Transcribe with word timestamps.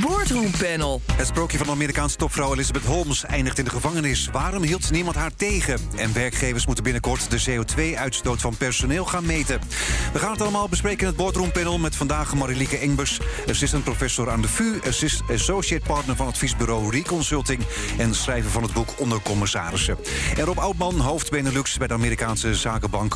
Boardroom 0.00 0.50
Panel. 0.50 1.00
Het 1.12 1.26
sprookje 1.26 1.58
van 1.58 1.66
de 1.66 1.72
Amerikaanse 1.72 2.16
topvrouw 2.16 2.52
Elizabeth 2.52 2.84
Holmes 2.84 3.24
eindigt 3.24 3.58
in 3.58 3.64
de 3.64 3.70
gevangenis. 3.70 4.28
Waarom 4.32 4.62
hield 4.62 4.90
niemand 4.90 5.16
haar 5.16 5.34
tegen? 5.36 5.78
En 5.96 6.12
werkgevers 6.12 6.66
moeten 6.66 6.84
binnenkort 6.84 7.30
de 7.30 7.44
CO2-uitstoot 7.50 8.40
van 8.40 8.56
personeel 8.56 9.04
gaan 9.04 9.26
meten. 9.26 9.60
We 10.12 10.18
gaan 10.18 10.32
het 10.32 10.40
allemaal 10.40 10.68
bespreken 10.68 11.00
in 11.00 11.06
het 11.06 11.16
Boardroom 11.16 11.52
Panel 11.52 11.78
met 11.78 11.96
vandaag 11.96 12.34
Marilieke 12.34 12.78
Engbers, 12.78 13.20
assistant 13.48 13.84
professor 13.84 14.30
aan 14.30 14.40
de 14.40 14.48
VU, 14.48 14.80
assist, 14.86 15.22
associate 15.30 15.86
partner 15.86 16.16
van 16.16 16.26
adviesbureau 16.26 16.90
Reconsulting 16.90 17.60
en 17.98 18.14
schrijver 18.14 18.50
van 18.50 18.62
het 18.62 18.72
boek 18.72 18.88
Onder 18.98 19.20
Commissarissen. 19.22 19.96
En 20.36 20.44
Rob 20.44 20.58
Oudman, 20.58 21.00
hoofd 21.00 21.30
Benelux 21.30 21.78
bij 21.78 21.86
de 21.86 21.94
Amerikaanse 21.94 22.54
zakenbank 22.54 23.14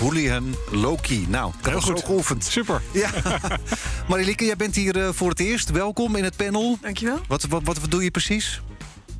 Julian 0.00 0.54
Loki. 0.70 1.26
Nou, 1.28 1.52
dat 1.56 1.64
Heel 1.64 1.74
was 1.74 1.84
goed. 1.84 2.04
geoefend. 2.04 2.44
Super. 2.44 2.82
Ja. 2.92 3.10
Marilieke, 4.08 4.44
jij 4.44 4.56
bent 4.56 4.74
hier 4.74 5.02
eh, 5.02 5.08
voor 5.12 5.28
het 5.28 5.40
eerst. 5.40 5.70
Welkom 5.70 6.15
in 6.16 6.24
het 6.24 6.36
panel. 6.36 6.78
Dankjewel. 6.80 7.20
Wat, 7.28 7.46
wat, 7.46 7.62
wat, 7.64 7.78
wat 7.78 7.90
doe 7.90 8.02
je 8.02 8.10
precies? 8.10 8.60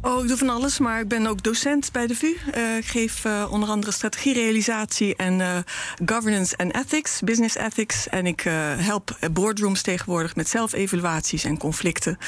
Oh, 0.06 0.22
ik 0.22 0.28
doe 0.28 0.36
van 0.36 0.50
alles, 0.50 0.78
maar 0.78 1.00
ik 1.00 1.08
ben 1.08 1.26
ook 1.26 1.42
docent 1.42 1.92
bij 1.92 2.06
de 2.06 2.14
VU. 2.14 2.36
Eh, 2.52 2.76
ik 2.76 2.86
geef 2.86 3.24
eh, 3.24 3.46
onder 3.50 3.68
andere 3.68 3.92
strategierealisatie 3.92 5.16
en 5.16 5.40
eh, 5.40 5.58
governance 6.06 6.56
en 6.56 6.70
ethics, 6.70 7.20
business 7.20 7.56
ethics. 7.56 8.08
En 8.08 8.26
ik 8.26 8.40
help 8.78 9.18
boardrooms 9.32 9.82
tegenwoordig 9.82 10.36
met 10.36 10.48
zelfevaluaties 10.48 11.44
en 11.44 11.58
conflicten. 11.58 12.18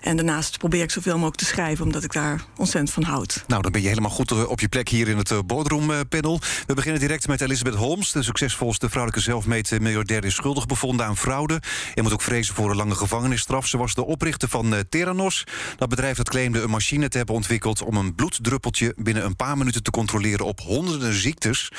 En 0.00 0.16
daarnaast 0.16 0.58
probeer 0.58 0.82
ik 0.82 0.90
zoveel 0.90 1.14
mogelijk 1.14 1.36
te 1.36 1.44
schrijven, 1.44 1.84
omdat 1.84 2.04
ik 2.04 2.12
daar 2.12 2.44
ontzettend 2.56 2.92
van 2.92 3.02
houd. 3.02 3.44
Nou, 3.46 3.62
dan 3.62 3.72
ben 3.72 3.82
je 3.82 3.88
helemaal 3.88 4.10
goed 4.10 4.30
eh, 4.30 4.48
op 4.48 4.60
je 4.60 4.68
plek 4.68 4.88
hier 4.88 5.08
in 5.08 5.16
het 5.16 5.30
eh, 5.30 5.38
boardroom 5.46 5.90
eh, 5.90 5.98
panel. 6.08 6.40
We 6.66 6.74
beginnen 6.74 7.00
direct 7.00 7.26
met 7.26 7.40
Elizabeth 7.40 7.74
Holmes. 7.74 8.12
De 8.12 8.22
succesvolste 8.22 8.88
vrouwelijke 8.88 9.24
zelfmade 9.24 9.80
miljardair 9.80 10.24
is 10.24 10.34
schuldig 10.34 10.66
bevonden 10.66 11.06
aan 11.06 11.16
fraude. 11.16 11.60
En 11.94 12.02
moet 12.02 12.12
ook 12.12 12.22
vrezen 12.22 12.54
voor 12.54 12.70
een 12.70 12.76
lange 12.76 12.94
gevangenisstraf. 12.94 13.66
Ze 13.66 13.78
was 13.78 13.94
de 13.94 14.04
oprichter 14.04 14.48
van 14.48 14.74
Theranos. 14.88 15.44
Dat 15.76 15.88
bedrijf 15.88 16.16
dat 16.16 16.28
claimde 16.28 16.60
een 16.60 16.70
machine 16.70 17.08
te 17.08 17.16
hebben 17.16 17.34
ontwikkeld... 17.34 17.82
om 17.82 17.96
een 17.96 18.14
bloeddruppeltje 18.14 18.94
binnen 18.96 19.24
een 19.24 19.36
paar 19.36 19.58
minuten 19.58 19.82
te 19.82 19.90
controleren 19.90 20.46
op 20.46 20.60
honderden 20.60 21.14
ziektes. 21.14 21.72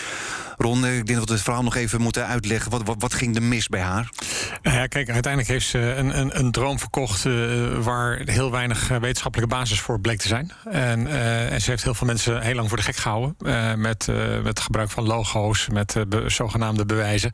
Ron, 0.58 0.86
ik 0.86 1.06
denk 1.06 1.20
dat 1.20 1.28
we 1.28 1.34
het 1.34 1.44
verhaal 1.44 1.64
nog 1.64 1.76
even 1.76 2.02
moeten 2.02 2.28
uitleggen. 2.28 2.72
Wat, 2.72 2.84
wat, 2.84 2.96
wat 3.00 3.14
ging 3.14 3.36
er 3.36 3.44
mis 3.44 3.68
bij 3.68 3.82
haar? 3.82 4.10
Nou 4.62 4.78
ja, 4.78 4.88
kijk, 4.88 5.10
uiteindelijk 5.10 5.52
heeft 5.52 5.68
ze 5.68 5.80
een, 5.80 6.20
een, 6.20 6.40
een 6.40 6.52
droom 6.52 6.80
verkocht 6.80 7.26
eh, 7.26 7.34
waar 7.80 8.11
heel 8.26 8.52
weinig 8.52 8.90
eh, 8.92 8.98
wetenschappelijke 8.98 9.56
basis 9.56 9.80
voor 9.80 10.00
bleek 10.00 10.20
te 10.20 10.28
zijn. 10.28 10.52
En, 10.70 11.08
eh, 11.08 11.52
en 11.52 11.62
ze 11.62 11.70
heeft 11.70 11.84
heel 11.84 11.94
veel 11.94 12.08
mensen 12.08 12.42
heel 12.42 12.56
lang 12.56 12.68
voor 12.68 12.78
de 12.78 12.84
gek 12.84 12.96
gehouden. 12.96 13.36
eh, 13.46 13.74
met, 13.74 14.08
eh, 14.08 14.40
met 14.44 14.60
gebruik 14.60 14.90
van 14.90 15.04
logo's, 15.08 15.68
met 15.72 15.96
be- 16.08 16.24
zogenaamde 16.30 16.86
bewijzen. 16.86 17.32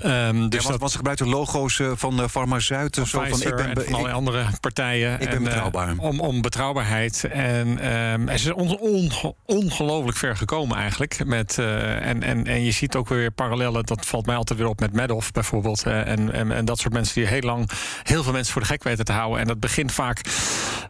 Ehm, 0.00 0.48
dus 0.48 0.62
Ja, 0.62 0.68
want, 0.68 0.80
want 0.80 0.90
ze 0.90 0.96
gebruikte 0.96 1.26
logo's 1.26 1.80
van 1.94 2.20
uh, 2.20 2.58
Zuid. 2.58 2.94
Zo 2.94 3.04
van, 3.04 3.24
ik 3.42 3.56
ben, 3.56 3.74
allerlei 3.76 4.06
ik- 4.06 4.12
andere 4.12 4.44
partijen. 4.60 5.12
ik 5.12 5.18
ben 5.18 5.28
En, 5.36 5.42
betrouwbaar. 5.42 5.94
om, 5.96 6.20
om 6.20 6.42
betrouwbaarheid. 6.42 7.24
En, 7.24 7.78
ehm, 7.78 8.28
en 8.28 8.38
ze 8.38 8.48
is 8.48 8.54
on, 8.54 8.78
onge- 8.78 9.34
ongelooflijk 9.46 10.16
ver 10.16 10.36
gekomen 10.36 10.76
eigenlijk. 10.76 11.24
Met, 11.24 11.58
en, 11.58 12.22
en, 12.22 12.46
en 12.46 12.64
je 12.64 12.70
ziet 12.70 12.94
ook 12.96 13.08
weer 13.08 13.30
parallellen. 13.30 13.84
Dat 13.86 14.06
valt 14.06 14.26
mij 14.26 14.36
altijd 14.36 14.58
weer 14.58 14.68
op 14.68 14.80
met 14.80 14.92
Madoff 14.92 15.32
bijvoorbeeld. 15.32 15.82
en, 15.82 16.32
en, 16.32 16.52
en 16.52 16.64
dat 16.64 16.78
soort 16.78 16.92
mensen 16.92 17.14
die 17.14 17.26
heel 17.26 17.40
lang 17.40 17.70
heel 18.02 18.22
veel 18.22 18.32
mensen 18.32 18.52
voor 18.52 18.62
de 18.62 18.68
gek 18.68 18.82
weten 18.82 19.04
te 19.04 19.12
houden. 19.12 19.40
En 19.40 19.46
dat 19.46 19.60
begint 19.60 19.92
vaak 19.92 20.03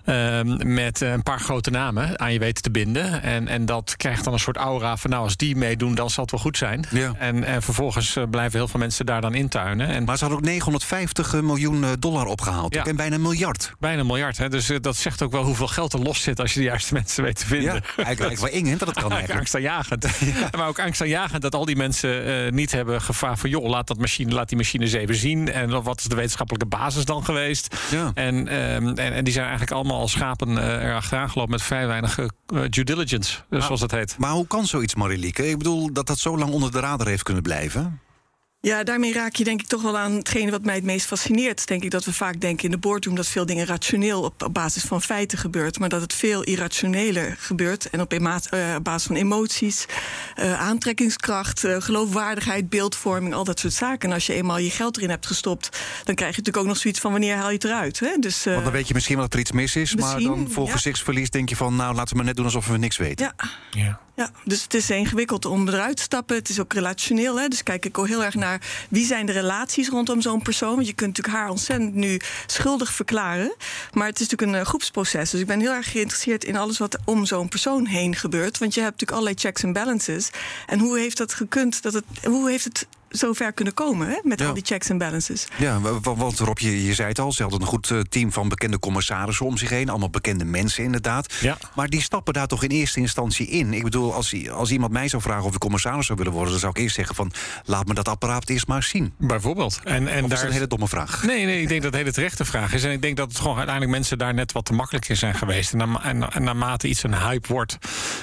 ehm, 0.04 0.74
met 0.74 1.00
een 1.00 1.22
paar 1.22 1.40
grote 1.40 1.70
namen 1.70 2.20
aan 2.20 2.32
je 2.32 2.38
weten 2.38 2.62
te 2.62 2.70
binden. 2.70 3.22
En, 3.22 3.48
en 3.48 3.66
dat 3.66 3.94
krijgt 3.96 4.24
dan 4.24 4.32
een 4.32 4.38
soort 4.38 4.56
aura 4.56 4.96
van 4.96 5.10
nou 5.10 5.22
als 5.22 5.36
die 5.36 5.56
meedoen 5.56 5.94
dan 5.94 6.10
zal 6.10 6.22
het 6.22 6.32
wel 6.32 6.40
goed 6.40 6.56
zijn. 6.56 6.84
Ja. 6.90 7.12
En, 7.18 7.44
en 7.44 7.62
vervolgens 7.62 8.16
eh, 8.16 8.24
blijven 8.30 8.58
heel 8.58 8.68
veel 8.68 8.80
mensen 8.80 9.06
daar 9.06 9.20
dan 9.20 9.34
intuinen. 9.34 9.88
En 9.88 10.04
Maar 10.04 10.18
ze 10.18 10.24
had 10.24 10.32
ook 10.32 10.40
950 10.40 11.42
miljoen 11.42 11.84
eh, 11.84 11.90
dollar 11.98 12.26
opgehaald. 12.26 12.74
Ja. 12.74 12.84
En 12.84 12.96
bijna 12.96 13.14
een 13.14 13.22
miljard. 13.22 13.72
Bijna 13.78 14.00
een 14.00 14.06
miljard. 14.06 14.38
Hè? 14.38 14.48
Dus 14.48 14.70
eh, 14.70 14.76
dat 14.80 14.96
zegt 14.96 15.22
ook 15.22 15.32
wel 15.32 15.42
hoeveel 15.42 15.66
geld 15.66 15.92
er 15.92 16.00
los 16.00 16.22
zit 16.22 16.40
als 16.40 16.52
je 16.52 16.58
de 16.58 16.64
juiste 16.64 16.94
mensen 16.94 17.24
weet 17.24 17.38
te 17.38 17.46
vinden. 17.46 17.74
Ja, 17.74 17.80
eigenlijk, 17.80 18.06
eigenlijk 18.06 18.40
wel 18.40 18.50
eng 18.60 18.66
hè, 18.66 18.76
dat 18.76 18.88
het 18.88 18.98
kan 19.00 19.12
Eigenlijk 19.24 19.38
angstaanjagend. 19.38 20.06
Maar 20.56 20.68
ook 20.68 20.78
angstaanjagend 20.78 21.42
dat 21.42 21.54
al 21.54 21.64
die 21.64 21.76
mensen 21.76 22.44
eh, 22.46 22.52
niet 22.52 22.72
hebben 22.72 23.02
gevraagd 23.02 23.40
van... 23.40 23.50
joh, 23.50 23.68
laat, 23.68 23.86
dat 23.86 23.98
machine, 23.98 24.32
laat 24.32 24.48
die 24.48 24.56
machine 24.56 24.84
eens 24.84 24.92
even 24.92 25.14
zien. 25.14 25.52
En 25.52 25.82
wat 25.82 25.98
is 25.98 26.04
de 26.04 26.14
wetenschappelijke 26.14 26.66
basis 26.66 27.04
dan 27.04 27.24
geweest? 27.24 27.76
Ja. 27.90 28.10
En, 28.14 28.48
ehm, 28.48 28.96
en, 29.04 29.12
en 29.12 29.24
die 29.24 29.32
zijn 29.32 29.46
eigenlijk 29.46 29.76
allemaal 29.76 30.00
als 30.00 30.12
schapen 30.12 30.58
eh, 30.58 30.88
erachteraan 30.88 31.30
gelopen... 31.30 31.52
met 31.52 31.62
vrij 31.62 31.86
weinig 31.86 32.18
eh, 32.18 32.26
due 32.46 32.84
diligence, 32.84 33.38
eh, 33.50 33.62
zoals 33.62 33.80
dat 33.80 33.90
heet. 33.90 34.18
Maar 34.18 34.30
hoe 34.30 34.46
kan 34.46 34.66
zoiets, 34.66 34.94
Marilieke? 34.94 35.48
Ik 35.48 35.58
bedoel, 35.58 35.92
dat 35.92 36.06
dat 36.06 36.18
zo 36.18 36.38
lang 36.38 36.52
onder 36.52 36.72
de 36.72 36.80
radar 36.80 37.06
heeft 37.06 37.22
kunnen 37.22 37.42
blijven. 37.42 38.00
Ja, 38.64 38.82
daarmee 38.82 39.12
raak 39.12 39.34
je 39.34 39.44
denk 39.44 39.60
ik 39.60 39.66
toch 39.66 39.82
wel 39.82 39.98
aan 39.98 40.12
hetgene 40.12 40.50
wat 40.50 40.64
mij 40.64 40.74
het 40.74 40.84
meest 40.84 41.06
fascineert. 41.06 41.66
Denk 41.66 41.84
ik 41.84 41.90
dat 41.90 42.04
we 42.04 42.12
vaak 42.12 42.40
denken 42.40 42.64
in 42.64 42.70
de 42.70 42.78
boardroom 42.78 43.14
dat 43.14 43.26
veel 43.26 43.46
dingen 43.46 43.66
rationeel 43.66 44.22
op, 44.22 44.42
op 44.42 44.54
basis 44.54 44.82
van 44.82 45.02
feiten 45.02 45.38
gebeurt, 45.38 45.78
maar 45.78 45.88
dat 45.88 46.00
het 46.00 46.14
veel 46.14 46.42
irrationeler 46.42 47.36
gebeurt 47.38 47.90
en 47.90 48.00
op, 48.00 48.12
eh, 48.12 48.74
op 48.76 48.84
basis 48.84 49.06
van 49.06 49.16
emoties, 49.16 49.86
eh, 50.34 50.60
aantrekkingskracht, 50.60 51.64
eh, 51.64 51.76
geloofwaardigheid, 51.78 52.68
beeldvorming, 52.68 53.34
al 53.34 53.44
dat 53.44 53.60
soort 53.60 53.72
zaken. 53.72 54.08
En 54.08 54.14
als 54.14 54.26
je 54.26 54.32
eenmaal 54.32 54.58
je 54.58 54.70
geld 54.70 54.96
erin 54.96 55.10
hebt 55.10 55.26
gestopt, 55.26 55.68
dan 56.04 56.14
krijg 56.14 56.30
je 56.30 56.38
natuurlijk 56.38 56.56
ook 56.56 56.66
nog 56.66 56.76
zoiets 56.76 57.00
van 57.00 57.10
wanneer 57.10 57.36
haal 57.36 57.48
je 57.48 57.54
het 57.54 57.64
eruit. 57.64 58.00
Hè? 58.00 58.16
Dus, 58.18 58.46
eh, 58.46 58.52
Want 58.52 58.64
dan 58.64 58.72
weet 58.72 58.88
je 58.88 58.94
misschien 58.94 59.16
wel 59.16 59.24
dat 59.24 59.34
er 59.34 59.40
iets 59.40 59.52
mis 59.52 59.76
is. 59.76 59.94
maar 59.94 60.20
dan 60.20 60.50
voor 60.50 60.66
ja. 60.66 60.72
gezichtsverlies 60.72 61.30
denk 61.30 61.48
je 61.48 61.56
van... 61.56 61.76
nou, 61.76 61.94
laten 61.94 62.10
we 62.10 62.16
maar 62.16 62.24
net 62.24 62.36
doen 62.36 62.44
alsof 62.44 62.66
we 62.66 62.76
niks 62.76 62.96
weten. 62.96 63.34
ja, 63.36 63.50
Ja. 63.70 64.02
Ja, 64.16 64.30
dus 64.44 64.62
het 64.62 64.74
is 64.74 64.90
ingewikkeld 64.90 65.44
om 65.44 65.68
eruit 65.68 65.96
te 65.96 66.02
stappen. 66.02 66.36
Het 66.36 66.48
is 66.48 66.60
ook 66.60 66.72
relationeel. 66.72 67.40
Hè? 67.40 67.48
Dus 67.48 67.62
kijk 67.62 67.84
ik 67.84 67.98
ook 67.98 68.06
heel 68.06 68.24
erg 68.24 68.34
naar 68.34 68.53
wie 68.88 69.06
zijn 69.06 69.26
de 69.26 69.32
relaties 69.32 69.88
rondom 69.88 70.20
zo'n 70.20 70.42
persoon. 70.42 70.74
Want 70.74 70.86
je 70.86 70.92
kunt 70.92 71.16
natuurlijk 71.16 71.36
haar 71.36 71.50
ontzettend 71.50 71.94
nu 71.94 72.20
schuldig 72.46 72.92
verklaren. 72.92 73.54
Maar 73.92 74.06
het 74.06 74.20
is 74.20 74.28
natuurlijk 74.28 74.52
een 74.52 74.64
eh, 74.64 74.68
groepsproces. 74.68 75.30
Dus 75.30 75.40
ik 75.40 75.46
ben 75.46 75.60
heel 75.60 75.72
erg 75.72 75.90
geïnteresseerd 75.90 76.44
in 76.44 76.56
alles 76.56 76.78
wat 76.78 76.98
om 77.04 77.24
zo'n 77.24 77.48
persoon 77.48 77.86
heen 77.86 78.16
gebeurt. 78.16 78.58
Want 78.58 78.74
je 78.74 78.80
hebt 78.80 78.92
natuurlijk 78.92 79.18
allerlei 79.18 79.36
checks 79.38 79.62
en 79.62 79.72
balances. 79.72 80.30
En 80.66 80.78
hoe 80.78 80.98
heeft 80.98 81.16
dat 81.16 81.34
gekund? 81.34 81.82
Dat 81.82 81.92
het, 81.92 82.04
hoe 82.22 82.50
heeft 82.50 82.64
het 82.64 82.86
zover 83.16 83.52
kunnen 83.52 83.74
komen 83.74 84.08
hè? 84.08 84.18
met 84.22 84.40
Ja. 84.40 84.46
al 84.46 84.54
die 84.54 84.64
checks 84.66 84.88
en 84.88 84.98
balances? 84.98 85.46
Ja, 85.56 85.80
wa- 85.80 86.00
wa- 86.00 86.14
want 86.14 86.38
Rob, 86.38 86.58
je, 86.58 86.84
je 86.84 86.94
zei 86.94 87.08
het 87.08 87.18
al, 87.18 87.32
ze 87.32 87.42
hadden 87.42 87.60
een 87.60 87.66
goed 87.66 87.90
eh, 87.90 87.98
team 88.00 88.32
van 88.32 88.48
bekende 88.48 88.78
commissarissen 88.78 89.46
om 89.46 89.56
zich 89.56 89.68
heen. 89.70 89.88
Allemaal 89.88 90.10
bekende 90.10 90.44
mensen 90.44 90.84
inderdaad. 90.84 91.34
Ja. 91.40 91.58
Maar 91.74 91.88
die 91.88 92.02
stappen 92.02 92.34
daar 92.34 92.46
toch 92.46 92.62
in 92.62 92.70
eerste 92.70 93.00
instantie 93.00 93.46
in. 93.46 93.72
Ik 93.74 93.82
bedoel, 93.82 94.14
als, 94.14 94.48
als 94.50 94.70
iemand 94.70 94.92
mij 94.92 95.08
zou 95.08 95.22
vragen 95.22 95.44
of 95.44 95.54
ik 95.54 95.60
commissaris 95.60 96.06
zou 96.06 96.18
willen 96.18 96.32
worden... 96.32 96.50
dan 96.50 96.60
zou 96.60 96.72
ik 96.76 96.82
eerst 96.82 96.94
zeggen 96.94 97.14
van, 97.14 97.32
laat 97.64 97.86
me 97.86 97.94
dat 97.94 98.08
apparaat 98.08 98.48
eerst 98.48 98.66
maar 98.66 98.82
zien. 98.82 99.12
Bijvoorbeeld. 99.18 99.80
En, 99.84 99.94
en 99.94 100.04
Of 100.06 100.08
is 100.14 100.20
dat 100.20 100.30
daar 100.30 100.46
een 100.46 100.52
hele 100.52 100.66
domme 100.66 100.88
vraag? 100.88 101.22
Nee, 101.24 101.44
nee, 101.44 101.60
ik 101.60 101.68
denk 101.68 101.82
dat 101.82 101.92
het 101.92 101.92
een 101.92 101.98
hele 102.06 102.12
terechte 102.12 102.44
vraag 102.44 102.72
is. 102.72 102.84
En 102.84 102.90
ik 102.90 103.02
denk 103.02 103.16
dat 103.16 103.28
het 103.28 103.38
gewoon 103.38 103.56
uiteindelijk 103.56 103.96
mensen 103.96 104.18
daar 104.18 104.34
net 104.34 104.52
wat 104.52 104.64
te 104.64 104.72
makkelijk 104.72 105.08
in 105.08 105.16
zijn 105.16 105.34
geweest. 105.34 105.72
En, 105.72 105.78
na, 105.78 106.02
en, 106.02 106.32
en 106.32 106.42
naarmate 106.42 106.88
iets 106.88 107.02
een 107.02 107.18
hype 107.18 107.48
wordt, 107.52 107.78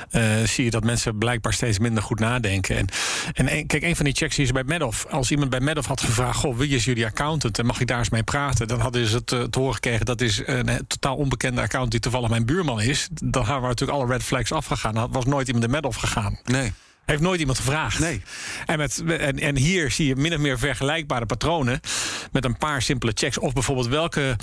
eh, 0.09 0.24
zie 0.46 0.63
je 0.63 0.69
dat 0.69 0.84
mensen 0.84 1.18
blijkbaar 1.18 1.53
steeds 1.53 1.80
minder 1.80 2.03
goed 2.03 2.19
nadenken. 2.19 2.78
En, 2.78 2.88
en 3.34 3.57
een- 3.57 3.68
kijk, 3.68 3.84
een 3.84 3.96
van 3.96 4.06
die 4.06 4.13
checks 4.16 4.35
die 4.35 4.46
ze 4.46 4.53
bij 4.53 4.63
Madoff, 4.81 5.06
als 5.06 5.31
iemand 5.31 5.50
bij 5.50 5.59
Madoff 5.59 5.88
had 5.88 6.02
gevraagd: 6.02 6.40
Goh, 6.40 6.58
wie 6.58 6.75
is 6.75 6.86
jullie 6.86 7.06
accountant 7.06 7.59
en 7.59 7.66
mag 7.66 7.80
ik 7.80 7.88
daar 7.88 7.97
eens 7.97 8.09
mee 8.09 8.24
praten? 8.24 8.68
Dan 8.68 8.80
hadden 8.80 9.08
ze 9.08 9.16
het 9.16 9.31
eh, 9.31 9.42
te 9.44 9.59
horen 9.59 9.74
gekregen 9.74 10.06
dat 10.06 10.22
is 10.22 10.42
een 10.46 10.69
eh, 10.69 10.75
totaal 10.88 11.16
onbekende 11.16 11.62
accountant 11.62 11.92
die 11.92 12.00
toevallig 12.00 12.30
mijn 12.30 12.46
buurman 12.46 12.81
is. 12.81 13.08
Dan 13.24 13.46
waren 13.46 13.62
natuurlijk 13.62 14.00
alle 14.00 14.12
red 14.12 14.24
flags 14.24 14.52
afgegaan. 14.52 14.94
Dan 14.94 15.12
was 15.12 15.25
nooit 15.25 15.47
iemand 15.47 15.66
in 15.66 15.72
Madoff 15.72 15.97
gegaan. 15.97 16.40
Nee. 16.46 16.74
Heeft 17.06 17.22
nooit 17.22 17.40
iemand 17.40 17.58
gevraagd. 17.58 18.00
Nee. 18.00 18.22
En, 18.66 18.78
met, 18.78 19.03
en, 19.06 19.40
en 19.40 19.58
hier 19.58 19.92
zie 19.92 20.08
je 20.08 20.16
min 20.16 20.34
of 20.34 20.40
meer 20.40 20.59
vergelijkbare 20.59 21.25
patronen. 21.25 21.80
Met 22.31 22.46
een 22.46 22.58
paar 22.58 22.81
simpele 22.81 23.12
checks. 23.16 23.38
Of 23.38 23.53
bijvoorbeeld 23.53 23.88
welke. 23.88 24.36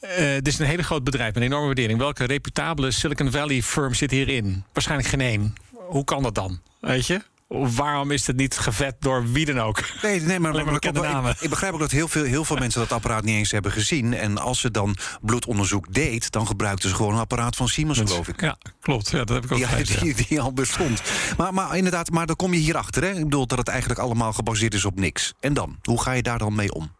eh 0.00 0.32
dit 0.34 0.46
is 0.46 0.58
een 0.58 0.66
hele 0.66 0.82
groot 0.82 1.04
bedrijf, 1.04 1.36
een 1.36 1.42
enorme 1.42 1.66
waardering. 1.66 1.98
Welke 1.98 2.24
reputabele 2.24 2.90
Silicon 2.90 3.30
Valley 3.30 3.62
firm 3.62 3.94
zit 3.94 4.10
hierin? 4.10 4.64
Waarschijnlijk 4.72 5.08
geen 5.08 5.20
één. 5.20 5.54
Hoe 5.72 6.04
kan 6.04 6.22
dat 6.22 6.34
dan? 6.34 6.60
Weet 6.80 7.06
je? 7.06 7.20
Waarom 7.48 8.10
is 8.10 8.26
het 8.26 8.36
niet 8.36 8.58
gevet 8.58 8.96
door 8.98 9.32
wie 9.32 9.46
dan 9.46 9.60
ook? 9.60 9.80
Nee, 10.02 10.20
nee 10.20 10.40
maar, 10.40 10.54
ik- 10.74 10.92
namen. 10.92 11.30
Ik, 11.30 11.40
ik 11.40 11.50
begrijp 11.50 11.72
ook 11.72 11.80
dat 11.80 11.90
heel 11.90 12.08
veel, 12.08 12.24
heel 12.24 12.44
veel 12.44 12.56
mensen 12.56 12.80
dat 12.80 12.92
apparaat 12.92 13.24
niet 13.24 13.34
eens 13.36 13.50
hebben 13.50 13.72
gezien. 13.72 14.14
En 14.14 14.38
als 14.38 14.60
ze 14.60 14.70
dan 14.70 14.96
bloedonderzoek 15.20 15.94
deed, 15.94 16.30
dan 16.30 16.46
gebruikten 16.46 16.88
ze 16.88 16.94
gewoon 16.94 17.12
een 17.12 17.20
apparaat 17.20 17.56
van 17.56 17.68
Siemens, 17.68 17.98
geloof 17.98 18.28
ik. 18.28 18.40
Ja, 18.40 18.56
klopt. 18.80 19.10
Ja, 19.10 19.18
dat 19.18 19.28
heb 19.28 19.44
ik 19.44 19.52
ook 19.52 19.58
ja. 19.58 20.00
die, 20.00 20.14
die 20.14 20.40
al 20.40 20.52
bestond. 20.52 21.02
Maar, 21.36 21.54
maar 21.54 21.76
inderdaad, 21.76 22.10
maar 22.10 22.26
dan 22.26 22.36
kom 22.36 22.52
je 22.52 22.58
hierachter. 22.58 23.02
Hè? 23.02 23.10
Ik 23.10 23.24
bedoel 23.24 23.46
dat 23.46 23.58
het 23.58 23.68
eigenlijk 23.68 24.00
allemaal 24.00 24.32
gebaseerd 24.32 24.74
is 24.74 24.84
op 24.84 25.00
niks. 25.00 25.34
En 25.40 25.54
dan? 25.54 25.78
Hoe 25.82 26.02
ga 26.02 26.12
je 26.12 26.22
daar 26.22 26.38
dan 26.38 26.54
mee 26.54 26.72
om? 26.72 26.96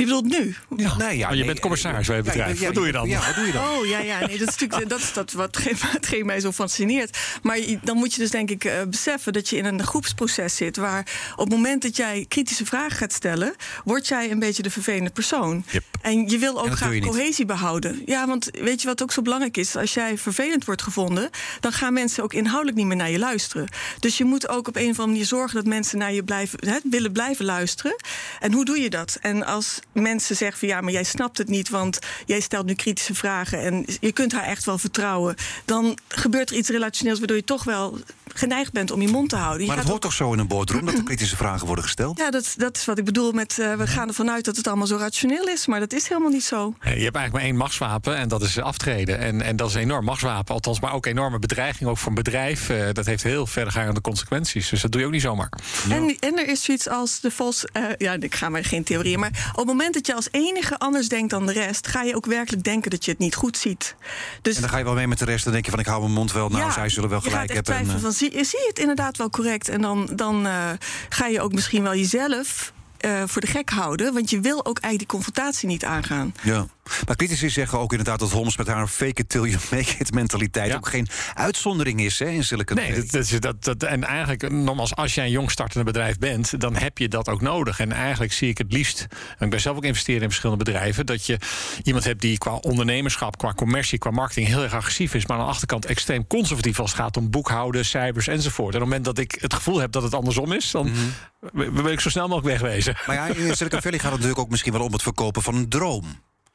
Je 0.00 0.06
bedoelt 0.06 0.24
nu? 0.40 0.54
Ja. 0.76 0.96
Nee, 0.96 1.18
ja, 1.18 1.26
Oh, 1.26 1.30
je 1.32 1.36
nee, 1.36 1.46
bent 1.46 1.60
commissaris 1.60 2.06
bij 2.06 2.16
het 2.16 2.24
bedrijf. 2.24 2.60
ja, 2.60 2.66
Wat 2.66 2.74
doe 2.74 2.86
je 2.86 2.92
dan? 2.92 3.08
Ja, 3.08 3.26
wat 3.26 3.34
doe 3.34 3.46
je 3.46 3.52
dan? 3.52 3.68
Oh 3.68 3.86
ja, 3.86 3.98
ja, 3.98 4.18
nee, 4.18 4.38
dat 4.38 4.48
is 4.48 4.56
natuurlijk 4.56 4.88
dat 4.88 4.98
is 4.98 5.12
dat 5.12 5.32
wat 5.32 5.58
hetgeen 5.80 6.26
mij 6.32 6.40
zo 6.40 6.52
fascineert. 6.52 7.18
Maar 7.42 7.58
dan 7.82 7.96
moet 7.96 8.14
je 8.14 8.20
dus 8.20 8.30
denk 8.30 8.50
ik 8.50 8.64
eh, 8.64 8.82
beseffen 8.88 9.32
dat 9.32 9.48
je 9.48 9.56
in 9.56 9.64
een 9.64 9.82
groepsproces 9.82 10.56
zit 10.56 10.76
waar 10.76 11.32
op 11.32 11.38
het 11.38 11.48
moment 11.48 11.82
dat 11.82 11.96
jij 11.96 12.24
kritische 12.28 12.64
vragen 12.66 12.96
gaat 12.96 13.12
stellen, 13.12 13.54
word 13.84 14.08
jij 14.08 14.30
een 14.30 14.38
beetje 14.38 14.62
de 14.62 14.70
vervelende 14.70 15.10
persoon. 15.10 15.64
Yep. 15.70 15.84
En 16.02 16.28
je 16.28 16.38
wil 16.38 16.60
ook 16.62 16.70
graag 16.76 16.98
cohesie 16.98 17.44
behouden. 17.44 18.02
Ja, 18.06 18.26
want 18.26 18.48
weet 18.52 18.80
je 18.82 18.86
wat 18.88 19.02
ook 19.02 19.12
zo 19.12 19.22
belangrijk 19.22 19.56
is? 19.56 19.76
Als 19.76 19.94
jij 19.94 20.18
vervelend 20.18 20.64
wordt 20.64 20.82
gevonden, 20.82 21.30
dan 21.60 21.72
gaan 21.72 21.92
mensen 21.92 22.22
ook 22.22 22.32
inhoudelijk 22.32 22.76
niet 22.76 22.86
meer 22.86 22.96
naar 22.96 23.10
je 23.10 23.18
luisteren. 23.18 23.68
Dus 23.98 24.18
je 24.18 24.24
moet 24.24 24.48
ook 24.48 24.68
op 24.68 24.76
een 24.76 24.82
of 24.82 24.88
andere 24.88 25.06
manier 25.06 25.24
zorgen 25.24 25.54
dat 25.54 25.66
mensen 25.66 25.98
naar 25.98 26.12
je 26.12 26.24
blijven, 26.24 26.68
hè, 26.68 26.78
willen 26.90 27.12
blijven 27.12 27.44
luisteren. 27.44 27.96
En 28.38 28.52
hoe 28.52 28.64
doe 28.64 28.80
je 28.80 28.90
dat? 28.90 29.18
En 29.20 29.46
als 29.46 29.78
mensen 29.92 30.36
zeggen 30.36 30.58
van 30.58 30.68
ja, 30.68 30.80
maar 30.80 30.92
jij 30.92 31.04
snapt 31.04 31.38
het 31.38 31.48
niet, 31.48 31.68
want 31.68 31.98
jij 32.26 32.40
stelt 32.40 32.66
nu 32.66 32.74
kritische 32.74 33.14
vragen 33.14 33.60
en 33.60 33.84
je 34.00 34.12
kunt 34.12 34.32
haar 34.32 34.44
echt 34.44 34.64
wel 34.64 34.78
vertrouwen, 34.78 35.34
dan 35.64 35.98
gebeurt 36.08 36.50
er 36.50 36.56
iets 36.56 36.68
relationeels 36.68 37.18
waardoor 37.18 37.36
je 37.36 37.44
toch 37.44 37.64
wel 37.64 37.98
geneigd 38.34 38.72
bent 38.72 38.90
om 38.90 39.02
je 39.02 39.08
mond 39.08 39.28
te 39.28 39.36
houden. 39.36 39.60
Je 39.60 39.66
Maar 39.66 39.76
het 39.76 39.84
gaat 39.84 39.90
hoort 39.92 40.02
toch 40.02 40.12
zo 40.12 40.32
in 40.32 40.38
een 40.38 40.48
boardroom 40.48 40.84
dat 40.86 40.94
er 40.94 41.02
kritische 41.02 41.36
vragen 41.36 41.66
worden 41.66 41.84
gesteld? 41.84 42.18
ja, 42.18 42.30
dat, 42.30 42.54
dat 42.56 42.76
is 42.76 42.84
wat 42.84 42.98
ik 42.98 43.04
bedoel 43.04 43.32
met 43.32 43.58
eh, 43.58 43.74
we 43.74 43.86
gaan 43.86 44.08
ervan 44.08 44.30
uit 44.30 44.44
dat 44.44 44.56
het 44.56 44.66
allemaal 44.66 44.86
zo 44.86 44.96
rationeel 44.96 45.48
is, 45.48 45.66
maar 45.66 45.80
dat 45.80 45.92
is 45.92 46.08
helemaal 46.08 46.30
niet 46.30 46.44
zo. 46.44 46.74
Je 46.80 46.88
hebt 46.88 46.94
eigenlijk 46.94 47.32
maar 47.32 47.42
één 47.42 47.56
machtswapen 47.56 48.16
en 48.16 48.28
dat 48.28 48.42
is 48.42 48.58
aftreden. 48.58 49.18
En, 49.18 49.42
en 49.42 49.56
dat 49.56 49.68
is 49.68 49.74
een 49.74 49.80
enorm 49.80 50.04
machtswapen, 50.04 50.54
althans, 50.54 50.80
maar 50.80 50.92
ook 50.92 51.06
een 51.06 51.12
enorme 51.12 51.38
bedreiging, 51.38 51.90
ook 51.90 51.98
voor 51.98 52.08
een 52.08 52.14
bedrijf. 52.14 52.68
Eh, 52.68 52.86
dat 52.92 53.06
heeft 53.06 53.22
heel 53.22 53.46
verdergaande 53.46 54.00
consequenties. 54.00 54.68
Dus 54.68 54.80
dat 54.80 54.92
doe 54.92 55.00
je 55.00 55.06
ook 55.06 55.12
niet 55.12 55.22
zomaar. 55.22 55.52
En, 55.90 56.16
en 56.18 56.38
er 56.38 56.48
is 56.48 56.62
zoiets 56.64 56.88
als 56.88 57.20
de 57.20 57.30
vals. 57.30 57.64
eh, 57.64 57.82
ja, 57.98 58.16
ik 58.20 58.34
ga 58.34 58.48
maar 58.48 58.64
geen 58.64 58.84
theorieën. 58.84 59.20
Maar 59.20 59.50
op 59.50 59.56
het 59.56 59.66
moment 59.66 59.94
dat 59.94 60.06
je 60.06 60.14
als 60.14 60.28
enige 60.30 60.78
anders 60.78 61.08
denkt 61.08 61.30
dan 61.30 61.46
de 61.46 61.52
rest, 61.52 61.86
ga 61.86 62.02
je 62.02 62.16
ook 62.16 62.26
werkelijk 62.26 62.64
denken 62.64 62.90
dat 62.90 63.04
je 63.04 63.10
het 63.10 63.20
niet 63.20 63.34
goed 63.34 63.56
ziet. 63.56 63.94
Dus 64.42 64.54
En 64.54 64.60
dan 64.60 64.70
ga 64.70 64.78
je 64.78 64.84
wel 64.84 64.94
mee 64.94 65.06
met 65.06 65.18
de 65.18 65.24
rest 65.24 65.46
en 65.46 65.52
denk 65.52 65.64
je 65.64 65.70
van 65.70 65.80
ik 65.80 65.86
hou 65.86 66.00
mijn 66.00 66.12
mond 66.12 66.32
wel. 66.32 66.48
Nou, 66.48 66.72
zij 66.72 66.88
zullen 66.88 67.08
wel 67.08 67.18
je 67.18 67.30
gaat 67.30 67.32
gelijk 67.32 67.50
echt 67.50 67.68
hebben. 67.68 67.94
en, 67.94 68.00
zie, 68.20 68.44
zie 68.44 68.58
je 68.58 68.66
het 68.68 68.78
inderdaad 68.78 69.16
wel 69.16 69.30
correct? 69.30 69.68
En 69.68 69.80
dan, 69.80 70.08
dan 70.12 70.46
eh, 70.46 70.70
ga 71.08 71.26
je 71.26 71.40
ook 71.40 71.52
misschien 71.52 71.82
wel 71.82 71.94
jezelf 71.94 72.72
eh, 72.96 73.22
voor 73.26 73.40
de 73.40 73.46
gek 73.46 73.70
houden. 73.70 74.14
Want 74.14 74.30
je 74.30 74.40
wil 74.40 74.58
ook 74.58 74.78
eigenlijk 74.78 74.98
die 74.98 75.06
confrontatie 75.06 75.68
niet 75.68 75.84
aangaan. 75.84 76.34
Ja. 76.42 76.66
Maar 77.06 77.16
critici 77.16 77.50
zeggen 77.50 77.78
ook 77.78 77.90
inderdaad 77.90 78.18
dat 78.18 78.30
Holmes 78.30 78.56
met 78.56 78.66
haar 78.66 78.86
fake 78.86 79.20
it 79.20 79.28
till 79.28 79.44
you 79.44 79.56
make 79.70 79.94
it 79.98 80.12
mentaliteit 80.14 80.68
Ja. 80.70 80.76
ook 80.76 80.88
geen 80.88 81.08
uitzondering 81.34 82.00
is 82.00 82.18
hè, 82.18 82.28
in 82.28 82.44
Silicon 82.44 82.76
Nee, 82.76 82.86
Valley. 82.86 83.06
dat, 83.10 83.28
dat, 83.30 83.42
dat, 83.62 83.64
dat, 83.80 83.90
en 83.90 84.04
eigenlijk, 84.04 84.50
nogmaals, 84.52 84.94
als 84.96 85.14
jij 85.14 85.24
een 85.24 85.30
jong 85.30 85.50
startende 85.50 85.84
bedrijf 85.84 86.18
bent, 86.18 86.60
dan 86.60 86.76
heb 86.76 86.98
je 86.98 87.08
dat 87.08 87.28
ook 87.28 87.40
nodig. 87.40 87.80
En 87.80 87.92
eigenlijk 87.92 88.32
zie 88.32 88.48
ik 88.48 88.58
het 88.58 88.72
liefst, 88.72 89.06
en 89.38 89.44
ik 89.44 89.50
ben 89.50 89.60
zelf 89.60 89.76
ook 89.76 89.84
investeren 89.84 90.22
in 90.22 90.28
verschillende 90.28 90.64
bedrijven, 90.64 91.06
dat 91.06 91.26
je 91.26 91.38
iemand 91.82 92.04
hebt 92.04 92.20
die 92.20 92.38
qua 92.38 92.52
ondernemerschap, 92.54 93.38
qua 93.38 93.52
commercie, 93.54 93.98
qua 93.98 94.10
marketing 94.10 94.46
heel 94.46 94.62
erg 94.62 94.74
agressief 94.74 95.14
is, 95.14 95.26
maar 95.26 95.36
aan 95.38 95.44
de 95.44 95.50
achterkant 95.50 95.84
extreem 95.86 96.26
conservatief 96.26 96.80
als 96.80 96.90
het 96.90 97.00
gaat 97.00 97.16
om 97.16 97.30
boekhouden, 97.30 97.84
cijfers 97.84 98.26
enzovoort. 98.26 98.74
En 98.74 98.82
op 98.82 98.88
het 98.90 98.98
moment 98.98 99.04
dat 99.04 99.18
ik 99.18 99.36
het 99.40 99.54
gevoel 99.54 99.78
heb 99.78 99.92
dat 99.92 100.02
het 100.02 100.14
andersom 100.14 100.52
is, 100.52 100.70
dan 100.70 100.90
Mhm. 100.90 101.72
wil 101.72 101.86
ik 101.86 102.00
zo 102.00 102.08
snel 102.10 102.28
mogelijk 102.28 102.60
wegwezen. 102.60 102.96
Maar 103.06 103.16
ja, 103.16 103.26
in 103.26 103.56
Silicon 103.56 103.80
Valley 103.82 103.98
gaat 103.98 104.10
het 104.10 104.20
natuurlijk 104.20 104.38
ook 104.38 104.50
misschien 104.50 104.72
wel 104.72 104.82
om 104.82 104.92
het 104.92 105.02
verkopen 105.02 105.42
van 105.42 105.54
een 105.54 105.68
droom. 105.68 106.04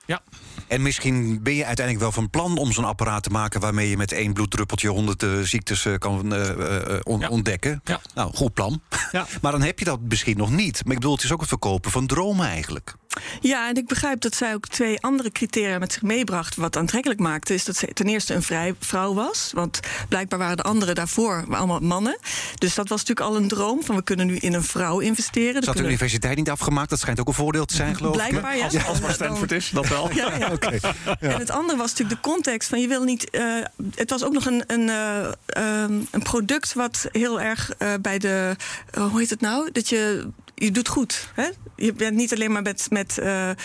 Ja. 0.05 0.21
En 0.67 0.81
misschien 0.81 1.43
ben 1.43 1.53
je 1.53 1.65
uiteindelijk 1.65 2.05
wel 2.05 2.13
van 2.13 2.29
plan 2.29 2.57
om 2.57 2.71
zo'n 2.71 2.85
apparaat 2.85 3.23
te 3.23 3.29
maken 3.29 3.59
waarmee 3.61 3.89
je 3.89 3.97
met 3.97 4.11
één 4.11 4.33
bloeddruppeltje 4.33 4.87
honderd 4.89 5.23
eh, 5.23 5.39
ziektes 5.39 5.85
eh, 5.85 5.93
kan 5.97 6.33
eh, 6.35 6.99
on- 7.03 7.19
Ja. 7.19 7.27
ontdekken. 7.29 7.81
Ja. 7.83 8.01
Nou, 8.15 8.33
goed 8.35 8.53
plan. 8.53 8.81
Ja. 9.11 9.25
Maar 9.41 9.51
dan 9.51 9.61
heb 9.61 9.79
je 9.79 9.85
dat 9.85 9.99
misschien 10.01 10.37
nog 10.37 10.51
niet. 10.51 10.81
Maar 10.83 10.93
ik 10.93 10.99
bedoel, 10.99 11.15
het 11.15 11.23
is 11.23 11.31
ook 11.31 11.39
het 11.39 11.49
verkopen 11.49 11.91
van 11.91 12.05
dromen 12.07 12.47
eigenlijk. 12.47 12.95
Ja, 13.41 13.69
en 13.69 13.75
ik 13.75 13.87
begrijp 13.87 14.21
dat 14.21 14.35
zij 14.35 14.53
ook 14.53 14.67
twee 14.67 15.01
andere 15.01 15.31
criteria 15.31 15.79
met 15.79 15.93
zich 15.93 16.01
meebracht. 16.01 16.55
Wat 16.55 16.77
aantrekkelijk 16.77 17.19
maakte, 17.19 17.53
is 17.53 17.63
dat 17.65 17.75
ze 17.75 17.87
ten 17.93 18.05
eerste 18.07 18.33
een 18.33 18.43
vrij 18.43 18.73
vrouw 18.79 19.13
was. 19.13 19.51
Want 19.53 19.79
blijkbaar 20.09 20.39
waren 20.39 20.57
de 20.57 20.63
anderen 20.63 20.95
daarvoor 20.95 21.45
allemaal 21.49 21.79
mannen. 21.79 22.17
Dus 22.55 22.75
dat 22.75 22.89
was 22.89 22.99
natuurlijk 23.03 23.27
al 23.27 23.35
een 23.41 23.47
droom: 23.47 23.83
van 23.83 23.95
we 23.95 24.03
kunnen 24.03 24.25
nu 24.27 24.35
in 24.37 24.53
een 24.53 24.63
vrouw 24.63 24.99
investeren. 24.99 25.49
Ze 25.51 25.55
had 25.55 25.63
de 25.65 25.71
kunnen- 25.71 25.91
universiteit 25.91 26.37
niet 26.37 26.49
afgemaakt. 26.49 26.89
Dat 26.89 26.99
schijnt 26.99 27.19
ook 27.19 27.27
een 27.27 27.33
voordeel 27.33 27.65
te 27.65 27.75
zijn, 27.75 27.95
geloof 27.95 28.15
ik. 28.15 28.27
Blijkbaar, 28.27 28.57
ja. 28.57 28.63
Als, 28.63 28.85
als 28.85 28.99
maar 28.99 29.13
Stanford 29.13 29.51
is, 29.51 29.69
dat 29.69 29.87
wel. 29.87 30.09
Ja, 30.15 30.31
ja. 30.39 31.15
En 31.19 31.39
het 31.39 31.49
andere 31.51 31.77
was 31.77 31.89
natuurlijk 31.89 32.21
de 32.21 32.29
context 32.29 32.69
van 32.69 32.81
je 32.81 32.87
wil 32.87 33.03
niet. 33.03 33.29
eh, 33.29 33.43
het 33.95 34.09
was 34.09 34.23
ook 34.23 34.33
nog 34.33 34.45
een, 34.45 34.63
een, 34.67 34.89
eh, 34.89 35.25
ehm, 35.45 35.93
een 36.11 36.21
product 36.23 36.73
wat 36.73 37.07
heel 37.11 37.41
erg 37.41 37.71
eh, 37.77 37.93
bij 38.01 38.19
de. 38.19 38.55
hoe 39.09 39.19
heet 39.19 39.29
het 39.29 39.41
nou? 39.41 39.71
Dat 39.71 39.89
je. 39.89 40.27
Je 40.55 40.71
doet 40.71 40.87
goed. 40.87 41.27
Hè? 41.33 41.47
Je 41.75 41.93
bent 41.93 42.15
niet 42.15 42.33
alleen 42.33 42.51
maar 42.51 42.61
met, 42.61 42.87
met 42.89 43.17
eh, 43.17 43.49
eh, 43.49 43.55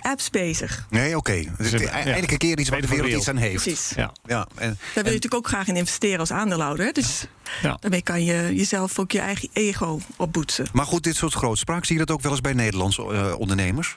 apps 0.00 0.30
bezig. 0.30 0.86
Nee, 0.90 1.16
oké. 1.16 1.44
Dus 1.58 1.70
Ja. 1.70 1.78
eindelijk 1.88 2.32
een 2.32 2.38
keer 2.38 2.58
iets 2.58 2.68
waar 2.68 2.80
de 2.80 2.86
wereld 2.86 3.12
iets 3.12 3.28
aan 3.28 3.36
heeft. 3.36 3.62
Precies. 3.62 3.92
Ja. 3.96 4.12
Ja, 4.24 4.46
en, 4.54 4.68
Daar 4.68 4.78
wil 4.94 5.04
je 5.04 5.18
natuurlijk 5.18 5.34
ook 5.34 5.48
graag 5.48 5.66
in 5.68 5.76
investeren 5.76 6.18
als 6.18 6.30
aandeelhouder. 6.32 6.84
hè? 6.84 6.92
Dus 6.92 7.24
Ja. 7.62 7.76
daarmee 7.80 8.02
kan 8.02 8.24
je 8.24 8.54
jezelf 8.54 8.98
ook 8.98 9.12
je 9.12 9.20
eigen 9.20 9.48
ego 9.52 10.00
opboetsen. 10.16 10.66
maar 10.72 10.86
goed, 10.86 11.02
dit 11.02 11.16
soort 11.16 11.34
grootspraak, 11.34 11.84
zie 11.84 11.98
je 11.98 12.04
dat 12.04 12.16
ook 12.16 12.22
wel 12.22 12.32
eens 12.32 12.40
bij 12.40 12.52
Nederlandse 12.52 13.02
eh, 13.02 13.34
ondernemers? 13.38 13.96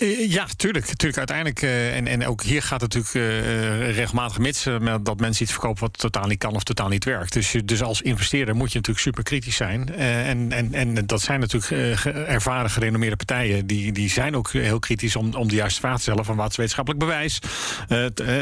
Eh, 0.00 0.30
Ja, 0.30 0.46
tuurlijk. 0.56 0.84
tuurlijk 0.86 1.18
uiteindelijk, 1.18 1.62
eh, 1.62 1.96
en, 1.96 2.06
en 2.06 2.26
ook 2.26 2.42
hier 2.42 2.62
gaat 2.62 2.80
het 2.80 2.94
natuurlijk 2.94 3.44
eh, 3.44 3.94
regelmatig 3.94 4.38
mis 4.38 4.66
met 4.80 5.04
dat 5.04 5.20
mensen 5.20 5.42
iets 5.42 5.52
verkopen 5.52 5.80
wat 5.80 5.98
totaal 5.98 6.26
niet 6.26 6.38
kan 6.38 6.54
of 6.54 6.62
totaal 6.62 6.88
niet 6.88 7.04
werkt. 7.04 7.32
Dus, 7.32 7.52
je- 7.52 7.64
dus 7.64 7.82
als 7.82 8.02
investeerder 8.02 8.54
moet 8.56 8.68
je 8.72 8.76
natuurlijk 8.78 9.04
super 9.04 9.22
kritisch 9.22 9.56
zijn. 9.56 9.94
En, 9.96 10.52
en, 10.52 10.74
en 10.74 11.06
dat 11.06 11.20
zijn 11.20 11.40
natuurlijk 11.40 12.00
ervaren, 12.28 12.70
gerenommeerde 12.70 13.16
partijen. 13.16 13.66
Die, 13.66 13.92
die 13.92 14.10
zijn 14.10 14.36
ook 14.36 14.50
heel 14.52 14.78
kritisch 14.78 15.16
om, 15.16 15.34
om 15.34 15.48
de 15.48 15.54
juiste 15.54 15.80
vraag 15.80 15.96
te 15.96 16.02
stellen 16.02 16.24
van 16.24 16.36
wat 16.36 16.50
is 16.50 16.56
wetenschappelijk 16.56 17.04
bewijs. 17.04 17.38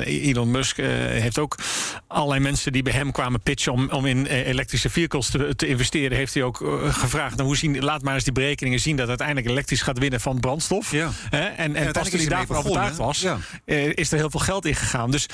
Elon 0.05 0.51
Musk 0.51 0.77
heeft 0.77 1.39
ook 1.39 1.55
allerlei 2.07 2.41
mensen 2.41 2.73
die 2.73 2.83
bij 2.83 2.93
hem 2.93 3.13
kwamen 3.13 3.41
pitchen 3.41 3.73
om, 3.73 3.91
om 3.91 4.07
in 4.07 4.27
elektrische 4.27 4.91
vehicles 4.91 5.31
te, 5.31 5.53
te 5.57 5.67
investeren. 5.67 6.17
Heeft 6.17 6.35
hij 6.35 6.43
ook 6.43 6.57
gevraagd, 6.89 7.35
nou, 7.37 7.47
hoe 7.49 7.57
zien, 7.57 7.79
laat 7.85 8.03
maar 8.03 8.15
eens 8.15 8.25
die 8.25 8.33
berekeningen 8.33 8.81
zien 8.81 8.97
dat 8.97 9.09
uiteindelijk 9.09 9.47
elektrisch 9.49 9.83
gaat 9.83 9.99
winnen 9.99 10.21
van 10.21 10.41
brandstof. 10.41 10.91
Ja. 10.93 11.11
En, 11.49 11.57
en, 11.57 11.85
uiteindelijk 11.85 11.99
pas 11.99 12.09
toen 12.09 12.21
hij 12.21 12.29
daarvan 12.29 12.57
overtuigd 12.57 12.97
was, 12.97 13.21
ja. 13.21 13.39
eh, 13.65 13.97
is 13.97 14.13
er 14.13 14.19
heel 14.19 14.31
veel 14.31 14.41
geld 14.41 14.67
in 14.67 14.75
gegaan. 14.75 15.11
Dus 15.11 15.27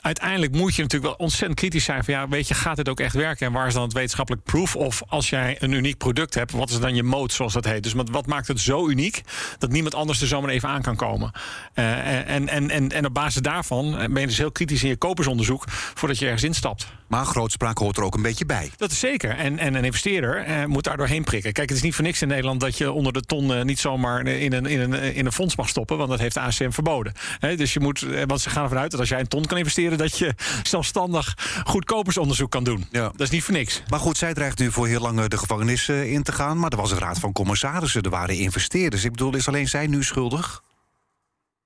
uiteindelijk 0.00 0.52
moet 0.52 0.74
je 0.74 0.82
natuurlijk 0.82 1.10
wel 1.10 1.26
ontzettend 1.26 1.58
kritisch 1.58 1.84
zijn 1.84 2.04
van 2.04 2.14
ja, 2.14 2.28
weet 2.28 2.48
je, 2.48 2.54
gaat 2.54 2.76
dit 2.76 2.88
ook 2.88 3.00
echt 3.00 3.14
werken? 3.14 3.46
En 3.46 3.52
waar 3.52 3.66
is 3.66 3.74
dan 3.74 3.82
het 3.82 3.92
wetenschappelijk 3.92 4.44
proof? 4.44 4.76
Of 4.76 5.02
als 5.08 5.30
jij 5.30 5.56
een 5.58 5.72
uniek 5.72 5.96
product 5.96 6.34
hebt, 6.34 6.52
wat 6.52 6.70
is 6.70 6.78
dan 6.78 6.94
je 6.94 7.02
mode, 7.02 7.32
zoals 7.32 7.52
dat 7.52 7.64
heet? 7.64 7.82
Dus 7.82 7.92
wat, 7.92 8.26
maakt 8.26 8.48
het 8.48 8.60
zo 8.60 8.88
uniek 8.88 9.22
dat 9.58 9.70
niemand 9.70 9.94
anders 9.94 10.20
er 10.20 10.26
zomaar 10.26 10.50
even 10.50 10.68
aan 10.68 10.82
kan 10.82 10.96
komen? 10.96 11.32
Eh, 11.74 12.30
en, 12.30 12.48
en, 12.48 12.70
en, 12.70 12.88
en 12.92 13.06
op 13.06 13.14
basis 13.14 13.42
daarvan 13.42 13.90
ben 13.90 14.20
je 14.20 14.26
dus 14.26 14.38
heel 14.38 14.52
kritisch 14.52 14.82
in 14.82 14.88
je 14.88 14.96
kopersonderzoek 14.96 15.64
voordat 15.68 16.18
je 16.18 16.24
ergens 16.24 16.44
instapt. 16.44 16.86
Maar 17.10 17.24
grootspraak 17.24 17.78
hoort 17.78 17.96
er 17.96 18.02
ook 18.02 18.14
een 18.14 18.22
beetje 18.22 18.46
bij. 18.46 18.70
Dat 18.76 18.90
is 18.90 18.98
zeker. 18.98 19.30
En, 19.36 19.58
en 19.58 19.74
een 19.74 19.84
investeerder 19.84 20.36
eh, 20.36 20.64
moet 20.64 20.84
daar 20.84 20.96
doorheen 20.96 21.24
prikken. 21.24 21.52
Kijk, 21.52 21.68
het 21.68 21.76
is 21.76 21.84
niet 21.84 21.94
voor 21.94 22.04
niks 22.04 22.22
in 22.22 22.28
Nederland 22.28 22.60
dat 22.60 22.78
je 22.78 22.92
onder 22.92 23.12
de 23.12 23.20
ton 23.20 23.54
eh, 23.54 23.62
niet 23.62 23.78
zomaar 23.78 24.26
in 24.26 24.52
een, 24.52 24.66
in, 24.66 24.80
een, 24.80 24.92
in 25.14 25.26
een 25.26 25.32
fonds 25.32 25.56
mag 25.56 25.68
stoppen. 25.68 25.96
Want 25.96 26.10
dat 26.10 26.18
heeft 26.18 26.34
de 26.34 26.40
ACM 26.40 26.70
verboden. 26.70 27.12
Dus 27.56 27.72
je 27.72 27.80
moet, 27.80 28.02
eh, 28.02 28.22
want 28.26 28.40
ze 28.40 28.50
gaan 28.50 28.62
ervan 28.62 28.78
uit 28.78 28.90
dat 28.90 29.00
als 29.00 29.08
jij 29.08 29.20
een 29.20 29.28
ton 29.28 29.46
kan 29.46 29.58
investeren, 29.58 29.89
dat 29.98 30.18
je 30.18 30.34
zelfstandig 30.62 31.36
goedkopersonderzoek 31.64 32.50
kan 32.50 32.64
doen. 32.64 32.86
Ja. 32.90 33.02
Dat 33.08 33.20
is 33.20 33.30
niet 33.30 33.42
voor 33.42 33.54
niks. 33.54 33.82
Maar 33.88 34.00
goed, 34.00 34.16
zij 34.16 34.34
dreigt 34.34 34.58
nu 34.58 34.72
voor 34.72 34.86
heel 34.86 35.00
lang 35.00 35.20
eh, 35.20 35.26
de 35.28 35.38
gevangenis 35.38 35.88
eh, 35.88 36.12
in 36.12 36.22
te 36.22 36.32
gaan. 36.32 36.58
Maar 36.58 36.70
er 36.70 36.76
was 36.76 36.90
een 36.90 36.98
raad 36.98 37.18
van 37.18 37.32
commissarissen, 37.32 38.02
er 38.02 38.10
waren 38.10 38.36
investeerders. 38.36 39.04
Ik 39.04 39.10
bedoel, 39.10 39.36
is 39.36 39.48
alleen 39.48 39.68
zij 39.68 39.86
nu 39.86 40.04
schuldig? 40.04 40.62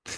Dat 0.03 0.13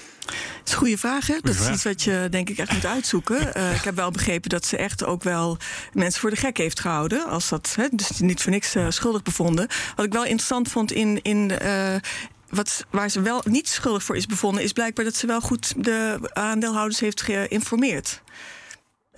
is 0.66 0.72
een 0.72 0.78
goede 0.78 0.98
vraag. 0.98 1.28
Hè? 1.28 1.36
Dat 1.42 1.54
is 1.54 1.70
iets 1.70 1.84
wat 1.84 2.04
je 2.04 2.28
denk 2.30 2.50
ik 2.50 2.58
echt 2.58 2.74
moet 2.74 2.86
uitzoeken. 2.86 3.36
Eh, 3.54 3.76
ik 3.76 3.84
heb 3.84 3.96
wel 3.96 4.12
begrepen 4.12 4.50
dat 4.50 4.66
ze 4.66 4.78
echt 4.78 5.06
ook 5.06 5.24
wel 5.24 5.58
mensen 5.94 6.22
voor 6.22 6.30
de 6.30 6.36
gek 6.36 6.58
heeft 6.58 6.80
gehouden. 6.80 7.26
Als 7.26 7.50
dat, 7.50 7.74
hè, 7.76 7.88
dus 7.92 8.10
niet 8.20 8.42
voor 8.42 8.52
niks 8.52 8.76
schuldig 8.90 9.22
bevonden. 9.24 9.68
Wat 9.96 10.06
ik 10.06 10.14
wel 10.14 10.24
interessant 10.24 10.68
vond 10.68 10.92
in. 10.92 11.22
in 11.22 11.60
eh, 11.60 11.96
wat, 12.50 12.86
waar 12.90 13.10
ze 13.10 13.22
wel 13.22 13.42
niet 13.46 13.70
schuldig 13.70 14.04
voor 14.04 14.16
is 14.16 14.26
bevonden, 14.26 14.64
is 14.64 14.72
blijkbaar 14.72 15.06
dat 15.06 15.16
ze 15.16 15.28
wel 15.28 15.42
goed 15.42 15.84
de 15.84 16.20
aandeelhouders 16.34 17.00
heeft 17.00 17.22
geïnformeerd. 17.22 18.22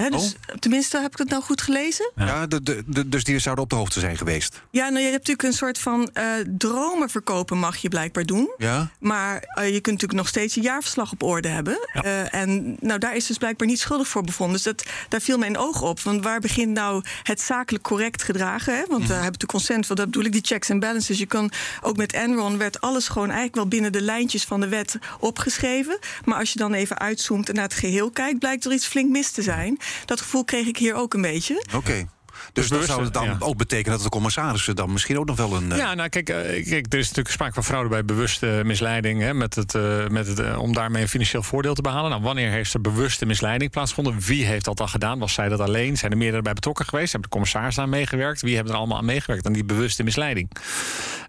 Dus, 0.08 0.36
Tenminste, 0.60 1.00
heb 1.02 1.12
ik 1.12 1.18
het 1.18 1.30
nou 1.30 1.44
goed 1.44 1.62
gelezen? 1.62 2.12
Ja, 2.16 2.48
de, 2.48 2.64
de, 2.64 2.84
de- 2.86 3.10
dus 3.10 3.24
die 3.24 3.40
zouden 3.40 3.64
op 3.64 3.70
de 3.70 3.76
hoogte 3.76 4.00
zijn 4.00 4.18
geweest. 4.18 4.62
Ja, 4.72 4.90
nou, 4.90 4.98
je 5.04 5.12
hebt 5.12 5.28
natuurlijk 5.28 5.44
een 5.44 5.54
soort 5.54 5.80
van 5.80 6.10
eh, 6.14 6.26
dromen 6.58 7.10
verkopen, 7.10 7.58
mag 7.58 7.78
je 7.78 7.90
blijkbaar 7.90 8.26
doen. 8.26 8.50
Ja? 8.58 8.90
Maar 9.00 9.44
eh, 9.44 9.66
je 9.66 9.72
kunt 9.82 9.86
natuurlijk 9.86 10.14
nog 10.20 10.28
steeds 10.28 10.54
je 10.54 10.62
jaarverslag 10.62 11.12
op 11.12 11.24
orde 11.24 11.48
hebben. 11.48 11.88
Eh, 11.94 12.34
en 12.34 12.78
nou, 12.80 13.00
daar 13.00 13.16
is 13.16 13.26
dus 13.26 13.38
blijkbaar 13.38 13.68
niet 13.68 13.80
schuldig 13.80 14.08
voor 14.08 14.24
bevonden. 14.24 14.56
Dus 14.56 14.64
dat, 14.64 14.84
daar 15.10 15.22
viel 15.22 15.38
mijn 15.38 15.58
oog 15.58 15.82
op. 15.82 16.00
Want 16.00 16.24
waar 16.24 16.40
begint 16.40 16.74
nou 16.74 17.04
het 17.24 17.42
zakelijk 17.42 17.84
correct 17.84 18.24
gedragen? 18.24 18.74
Hè? 18.74 18.80
Want 18.80 19.02
we 19.02 19.14
hebben 19.14 19.16
natuurlijk 19.24 19.52
consent, 19.52 19.88
want 19.88 20.00
dat 20.00 20.10
bedoel 20.10 20.26
ik, 20.26 20.32
die 20.32 20.46
checks 20.46 20.70
en 20.70 20.80
balances. 20.80 21.18
Je 21.18 21.26
kan 21.26 21.52
ook 21.82 21.98
met 21.98 22.14
Enron 22.14 22.58
werd 22.58 22.82
alles 22.82 23.08
gewoon 23.08 23.28
eigenlijk 23.28 23.56
wel 23.56 23.68
binnen 23.68 23.92
de 23.92 24.02
lijntjes 24.02 24.44
van 24.44 24.60
de 24.60 24.68
wet 24.68 24.98
opgeschreven. 25.20 26.00
Maar 26.26 26.38
als 26.38 26.54
je 26.54 26.60
dan 26.60 26.74
even 26.74 27.00
uitzoomt 27.00 27.50
en 27.50 27.56
naar 27.56 27.64
het 27.64 27.74
geheel 27.74 28.10
kijkt, 28.12 28.40
blijkt 28.40 28.66
er 28.66 28.74
iets 28.74 28.88
flink 28.88 29.10
mis 29.10 29.32
te 29.32 29.42
zijn. 29.42 29.78
Dat 30.06 30.22
gevoel 30.22 30.44
kreeg 30.44 30.68
ik 30.68 30.78
hier 30.78 30.96
ook 30.96 31.14
een 31.14 31.22
beetje. 31.22 31.66
Oké. 31.76 32.08
Dus, 32.54 32.68
dat 32.68 32.86
zou 32.86 33.04
het 33.04 33.14
dan 33.14 33.24
ja. 33.26 33.36
ook 33.40 33.58
betekenen 33.58 33.94
dat 33.96 34.04
de 34.04 34.10
commissarissen 34.10 34.76
dan 34.76 34.92
misschien 34.92 35.20
ook 35.20 35.26
nog 35.26 35.38
wel 35.38 35.54
een. 35.56 35.72
eh, 35.72 35.78
Ja, 35.78 35.94
nou 35.94 36.10
kijk, 36.10 36.30
eh, 36.30 36.36
kijk, 36.70 36.94
er 36.94 37.00
is 37.00 37.08
natuurlijk 37.08 37.30
sprake 37.36 37.54
van 37.54 37.64
fraude 37.64 37.90
bij 37.90 38.06
bewuste 38.06 38.62
misleiding. 38.66 39.22
Hè, 39.22 39.34
met 39.34 39.56
het, 39.56 39.76
eh, 39.76 40.08
met 40.08 40.28
het, 40.28 40.40
eh, 40.40 40.60
om 40.60 40.74
daarmee 40.74 41.02
een 41.02 41.10
financieel 41.10 41.44
voordeel 41.44 41.74
te 41.74 41.82
behalen. 41.82 42.10
Nou, 42.10 42.22
wanneer 42.22 42.50
heeft 42.52 42.74
er 42.74 42.82
bewuste 42.82 43.26
misleiding 43.26 43.72
plaatsgevonden? 43.72 44.22
Wie 44.22 44.46
heeft 44.46 44.66
dat 44.66 44.78
dan 44.78 44.90
gedaan? 44.90 45.20
Was 45.20 45.34
zij 45.34 45.50
dat 45.50 45.60
alleen? 45.60 45.98
Zijn 45.98 46.12
er 46.12 46.18
meerdere 46.18 46.42
bij 46.42 46.54
betrokken 46.54 46.86
geweest? 46.86 47.12
Hebben 47.12 47.30
de 47.30 47.36
commissarissen 47.36 47.84
aan 47.84 47.90
meegewerkt? 47.90 48.42
Wie 48.42 48.56
hebben 48.56 48.74
er 48.74 48.80
allemaal 48.80 48.98
aan 48.98 49.06
meegewerkt 49.06 49.46
aan 49.46 49.54
die 49.54 49.66
bewuste 49.66 50.04
misleiding? 50.04 50.50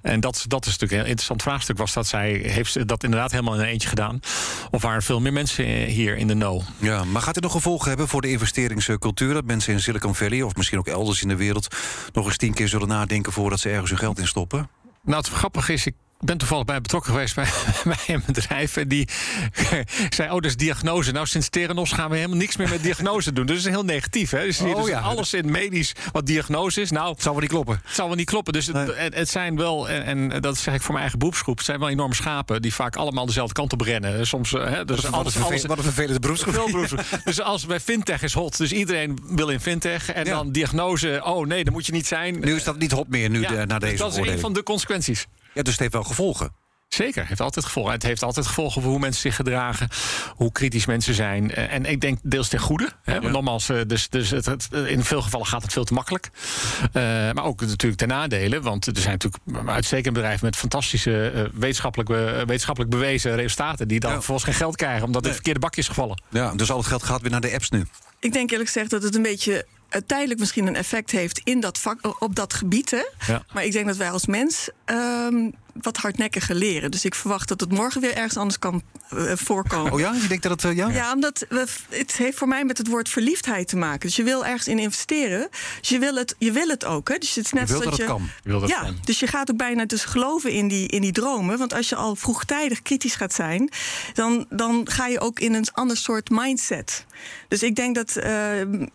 En 0.03 0.21
dat, 0.21 0.45
dat 0.49 0.67
is 0.67 0.71
natuurlijk 0.73 1.01
een 1.01 1.07
interessant 1.07 1.43
vraagstuk. 1.43 1.79
Was 1.79 1.93
dat 1.93 2.07
zij 2.07 2.33
heeft 2.33 2.73
ze 2.73 2.85
dat 2.85 3.05
inderdaad 3.05 3.31
helemaal 3.31 3.55
in 3.55 3.61
een 3.61 3.67
eentje 3.67 3.89
gedaan? 3.89 4.21
Of 4.71 4.83
waren 4.83 4.97
er 4.97 5.03
veel 5.03 5.21
meer 5.21 5.33
mensen 5.33 5.65
eh, 5.65 5.85
hier 5.87 6.17
in 6.17 6.27
de 6.27 6.35
know? 6.35 6.63
Ja, 6.79 7.05
maar 7.05 7.23
gaat 7.23 7.35
dit 7.35 7.43
nog 7.43 7.53
gevolgen 7.53 7.89
hebben 7.89 8.09
voor 8.09 8.21
de 8.21 8.31
investeringscultuur? 8.31 9.35
Dat 9.35 9.45
mensen 9.45 9.73
in 9.73 9.81
Silicon 9.81 10.15
Valley 10.15 10.43
of 10.43 10.57
misschien 10.57 10.79
ook 10.79 10.87
elders 10.87 11.00
in 11.23 11.29
de 11.29 11.37
wereld 11.37 11.77
nog 12.13 12.27
eens 12.27 12.37
tien 12.37 12.55
keer 12.55 12.69
zullen 12.69 12.89
nadenken 12.89 13.33
voordat 13.33 13.61
ze 13.61 13.69
ergens 13.69 13.91
hun 13.91 13.99
geld 13.99 14.19
in 14.19 14.27
stoppen? 14.27 14.69
Nou, 15.03 15.17
het 15.17 15.29
grappige 15.29 15.73
is, 15.73 15.87
ik 15.87 15.95
ben 16.21 16.39
toevallig 16.39 16.65
bij 16.65 16.81
betrokken 16.81 17.13
geweest 17.13 17.35
bij, 17.35 17.47
bij 18.07 18.15
een 18.15 18.23
bedrijf. 18.27 18.77
En 18.77 18.89
die 18.89 19.09
zei: 20.17 20.29
Oh, 20.29 20.35
dat 20.35 20.45
is 20.45 20.57
diagnose. 20.57 21.13
Nou, 21.13 21.27
sinds 21.27 21.49
Theranos 21.49 21.93
gaan 21.93 22.11
we 22.11 22.17
helemaal 22.17 22.37
niks 22.37 22.57
meer 22.57 22.69
met 22.69 22.83
diagnose 22.83 23.33
doen. 23.33 23.47
Dus 23.47 23.57
dat 23.57 23.67
is 23.67 23.73
heel 23.73 23.85
negatief. 23.85 24.31
Hè? 24.31 24.45
Dus, 24.45 24.61
Oh, 24.61 24.77
dus 24.77 24.89
ja. 24.89 25.01
alles 25.01 25.35
in 25.35 25.51
medisch 25.51 25.93
wat 26.13 26.27
diagnose 26.27 26.81
is. 26.81 26.91
Nou, 26.91 27.13
Het 27.13 27.23
zal 27.23 27.33
wel 27.33 27.41
niet 27.41 27.51
kloppen. 27.51 27.81
het 27.85 27.95
zal 27.95 28.07
wel 28.07 28.17
niet 28.17 28.27
kloppen. 28.27 28.53
Dus 28.53 28.67
het, 28.67 28.75
Nee. 28.77 28.93
het, 28.95 29.15
het 29.15 29.29
zijn 29.29 29.57
wel, 29.57 29.89
en, 29.89 30.31
en 30.31 30.41
dat 30.41 30.57
zeg 30.59 30.75
ik 30.75 30.81
voor 30.81 30.91
mijn 30.91 31.01
eigen 31.01 31.19
beroepsgroep, 31.19 31.57
het 31.57 31.67
zijn 31.67 31.79
wel 31.79 31.89
enorme 31.89 32.15
schapen 32.15 32.63
die 32.63 32.75
vaak 32.75 32.97
allemaal 32.97 33.27
dezelfde 33.27 33.55
kant 33.55 33.73
op 33.73 33.81
rennen. 33.81 34.27
Soms, 34.27 34.51
hè, 34.51 34.85
dus 34.85 35.01
Wat 35.01 35.13
alles, 35.13 35.35
een, 35.35 35.43
alles, 35.43 35.65
wat 35.65 35.79
een 35.79 35.85
vervelende 35.85 36.21
beroepsgroep. 36.21 36.59
Dus 37.25 37.41
als 37.41 37.67
bij 37.67 37.81
fintech 37.81 38.23
is 38.23 38.33
hot, 38.33 38.57
dus 38.57 38.73
iedereen 38.73 39.19
wil 39.27 39.49
in 39.49 39.61
fintech. 39.61 40.13
En 40.13 40.25
Ja. 40.25 40.35
dan 40.35 40.53
diagnose, 40.53 41.21
oh 41.25 41.47
nee, 41.47 41.65
dat 41.65 41.73
moet 41.73 41.87
je 41.87 41.93
niet 41.93 42.07
zijn. 42.07 42.41
Nu 42.41 42.55
is 42.55 42.65
dat 42.65 42.79
niet 42.79 42.93
hot 42.93 43.09
meer, 43.09 43.31
nu 43.31 43.41
Ja, 43.41 43.49
de, 43.49 43.55
na 43.67 43.79
dus 43.79 43.91
deze 43.91 44.03
dat 44.03 44.17
is 44.17 44.27
een 44.33 44.39
van 44.39 44.53
de 44.53 44.63
consequenties. 44.63 45.27
Ja, 45.55 45.63
dus 45.63 45.71
het 45.73 45.81
heeft 45.81 45.93
wel 45.93 46.03
gevolgen. 46.05 46.59
Zeker, 46.89 47.19
het 47.21 47.29
heeft 47.29 47.41
altijd 47.41 47.65
gevolgen. 47.65 47.93
Het 47.93 48.03
heeft 48.03 48.23
altijd 48.23 48.47
gevolgen 48.47 48.83
voor 48.83 48.91
hoe 48.91 49.01
mensen 49.01 49.21
zich 49.21 49.35
gedragen, 49.37 49.89
hoe 50.35 50.53
kritisch 50.53 50.87
mensen 50.87 51.15
zijn. 51.15 51.55
Eh, 51.55 51.73
En 51.75 51.85
ik 51.85 52.01
denk 52.01 52.19
deels 52.23 52.49
ten 52.49 52.59
goede. 52.59 52.89
Hè, 53.03 53.21
want 53.21 53.33
nogmaals, 53.33 53.69
eh, 53.69 53.81
dus, 53.87 54.09
dus 54.09 54.31
het, 54.31 54.47
het- 54.47 54.69
in 54.73 55.05
veel 55.05 55.23
gevallen 55.23 55.47
gaat 55.47 55.63
het 55.63 55.73
veel 55.73 55.85
te 55.85 55.95
makkelijk. 55.95 56.31
Eh, 56.93 57.03
maar 57.03 57.45
ook 57.45 57.61
natuurlijk 57.61 57.97
ten 57.97 58.09
nadele. 58.09 58.61
Want 58.61 58.87
er 58.87 58.97
zijn 58.99 59.19
natuurlijk 59.23 59.69
uitstekende 59.69 60.13
bedrijven 60.21 60.45
met 60.47 60.57
fantastische 60.57 61.51
wetenschappelijk, 61.55 62.09
be- 62.11 62.43
wetenschappelijk 62.47 62.93
bewezen 62.93 63.35
resultaten. 63.37 63.89
die 63.89 64.01
dan 64.01 64.11
Ja. 64.11 64.17
vervolgens 64.17 64.47
geen 64.49 64.57
geld 64.59 64.77
krijgen 64.77 65.01
omdat 65.03 65.15
het 65.15 65.25
Nee. 65.25 65.33
verkeerde 65.35 65.61
bakje 65.61 65.81
is 65.81 65.89
gevallen. 65.89 66.23
Ja, 66.29 66.55
dus 66.55 66.71
al 66.71 66.79
het 66.79 66.87
geld 66.87 67.03
gaat 67.03 67.21
weer 67.21 67.31
naar 67.31 67.41
de 67.41 67.53
apps 67.53 67.71
nu. 67.71 67.85
Ik 68.19 68.33
denk 68.33 68.51
eerlijk 68.51 68.69
gezegd 68.71 68.91
dat 68.91 69.03
het 69.03 69.15
een 69.15 69.23
beetje 69.23 69.67
eh, 69.91 70.01
tijdelijk 70.07 70.41
misschien 70.41 70.67
een 70.67 70.77
effect 70.77 71.11
heeft 71.11 71.41
in 71.45 71.61
dat 71.61 71.79
vak, 71.79 72.23
op 72.23 72.35
dat 72.35 72.55
gebied. 72.55 72.91
Hè? 72.91 73.33
Ja. 73.33 73.43
Maar 73.53 73.65
ik 73.65 73.73
denk 73.73 73.87
dat 73.87 73.97
wij 73.97 74.11
als 74.11 74.27
mens 74.27 74.71
ehm, 74.85 75.51
wat 75.85 75.97
hardnekkiger 75.97 76.55
leren. 76.55 76.91
Dus 76.91 77.05
ik 77.05 77.15
verwacht 77.15 77.49
dat 77.49 77.61
het 77.61 77.73
morgen 77.73 78.01
weer 78.01 78.15
ergens 78.15 78.37
anders 78.37 78.59
kan 78.59 78.83
eh, 79.11 79.33
voorkomen. 79.35 79.93
Oh 79.93 80.01
ja, 80.01 80.13
je 80.21 80.27
denkt 80.29 80.43
dat 80.43 80.53
het... 80.53 80.65
eh, 80.65 80.77
ja? 80.77 80.89
Ja, 80.89 81.13
omdat 81.13 81.45
we, 81.49 81.67
het 81.89 82.17
heeft 82.17 82.39
voor 82.39 82.49
mij 82.49 82.65
met 82.65 82.79
het 82.79 82.87
woord 82.87 83.09
verliefdheid 83.09 83.69
te 83.69 83.77
maken. 83.77 84.01
Dus 84.01 84.17
je 84.17 84.23
wil 84.23 84.45
ergens 84.47 84.69
in 84.69 84.79
investeren. 84.79 85.49
Dus 85.81 85.89
je 85.89 85.99
wil 85.99 86.15
het, 86.15 86.35
je 86.39 86.53
wil 86.53 86.69
het 86.69 86.85
ook. 86.85 87.09
Hè? 87.09 87.19
Dus 87.19 87.35
het 87.35 87.45
is 87.45 87.53
net 87.53 87.69
Je 87.69 87.73
wilt 87.73 87.83
dat 87.85 87.93
het 87.93 88.03
je, 88.03 88.07
kan. 88.09 88.29
Je 88.45 88.51
dat 88.51 88.69
ja, 88.69 88.81
kan. 88.81 88.97
dus 89.05 89.19
je 89.21 89.27
gaat 89.27 89.51
ook 89.51 89.57
bijna 89.57 89.85
dus 89.85 90.05
geloven 90.05 90.53
in 90.53 90.69
die, 90.69 90.89
in 90.89 91.01
die 91.01 91.13
dromen. 91.13 91.59
Want 91.59 91.73
als 91.75 91.89
je 91.89 91.95
al 91.97 92.17
vroegtijdig 92.17 92.83
kritisch 92.83 93.15
gaat 93.15 93.35
zijn, 93.35 93.71
dan, 94.15 94.47
dan 94.49 94.89
ga 94.91 95.07
je 95.07 95.21
ook 95.21 95.41
in 95.41 95.55
een 95.55 95.67
ander 95.73 95.97
soort 95.97 96.31
mindset. 96.31 97.05
Dus 97.49 97.63
ik 97.63 97.77
denk 97.77 97.95
dat, 97.95 98.17
eh, 98.17 98.33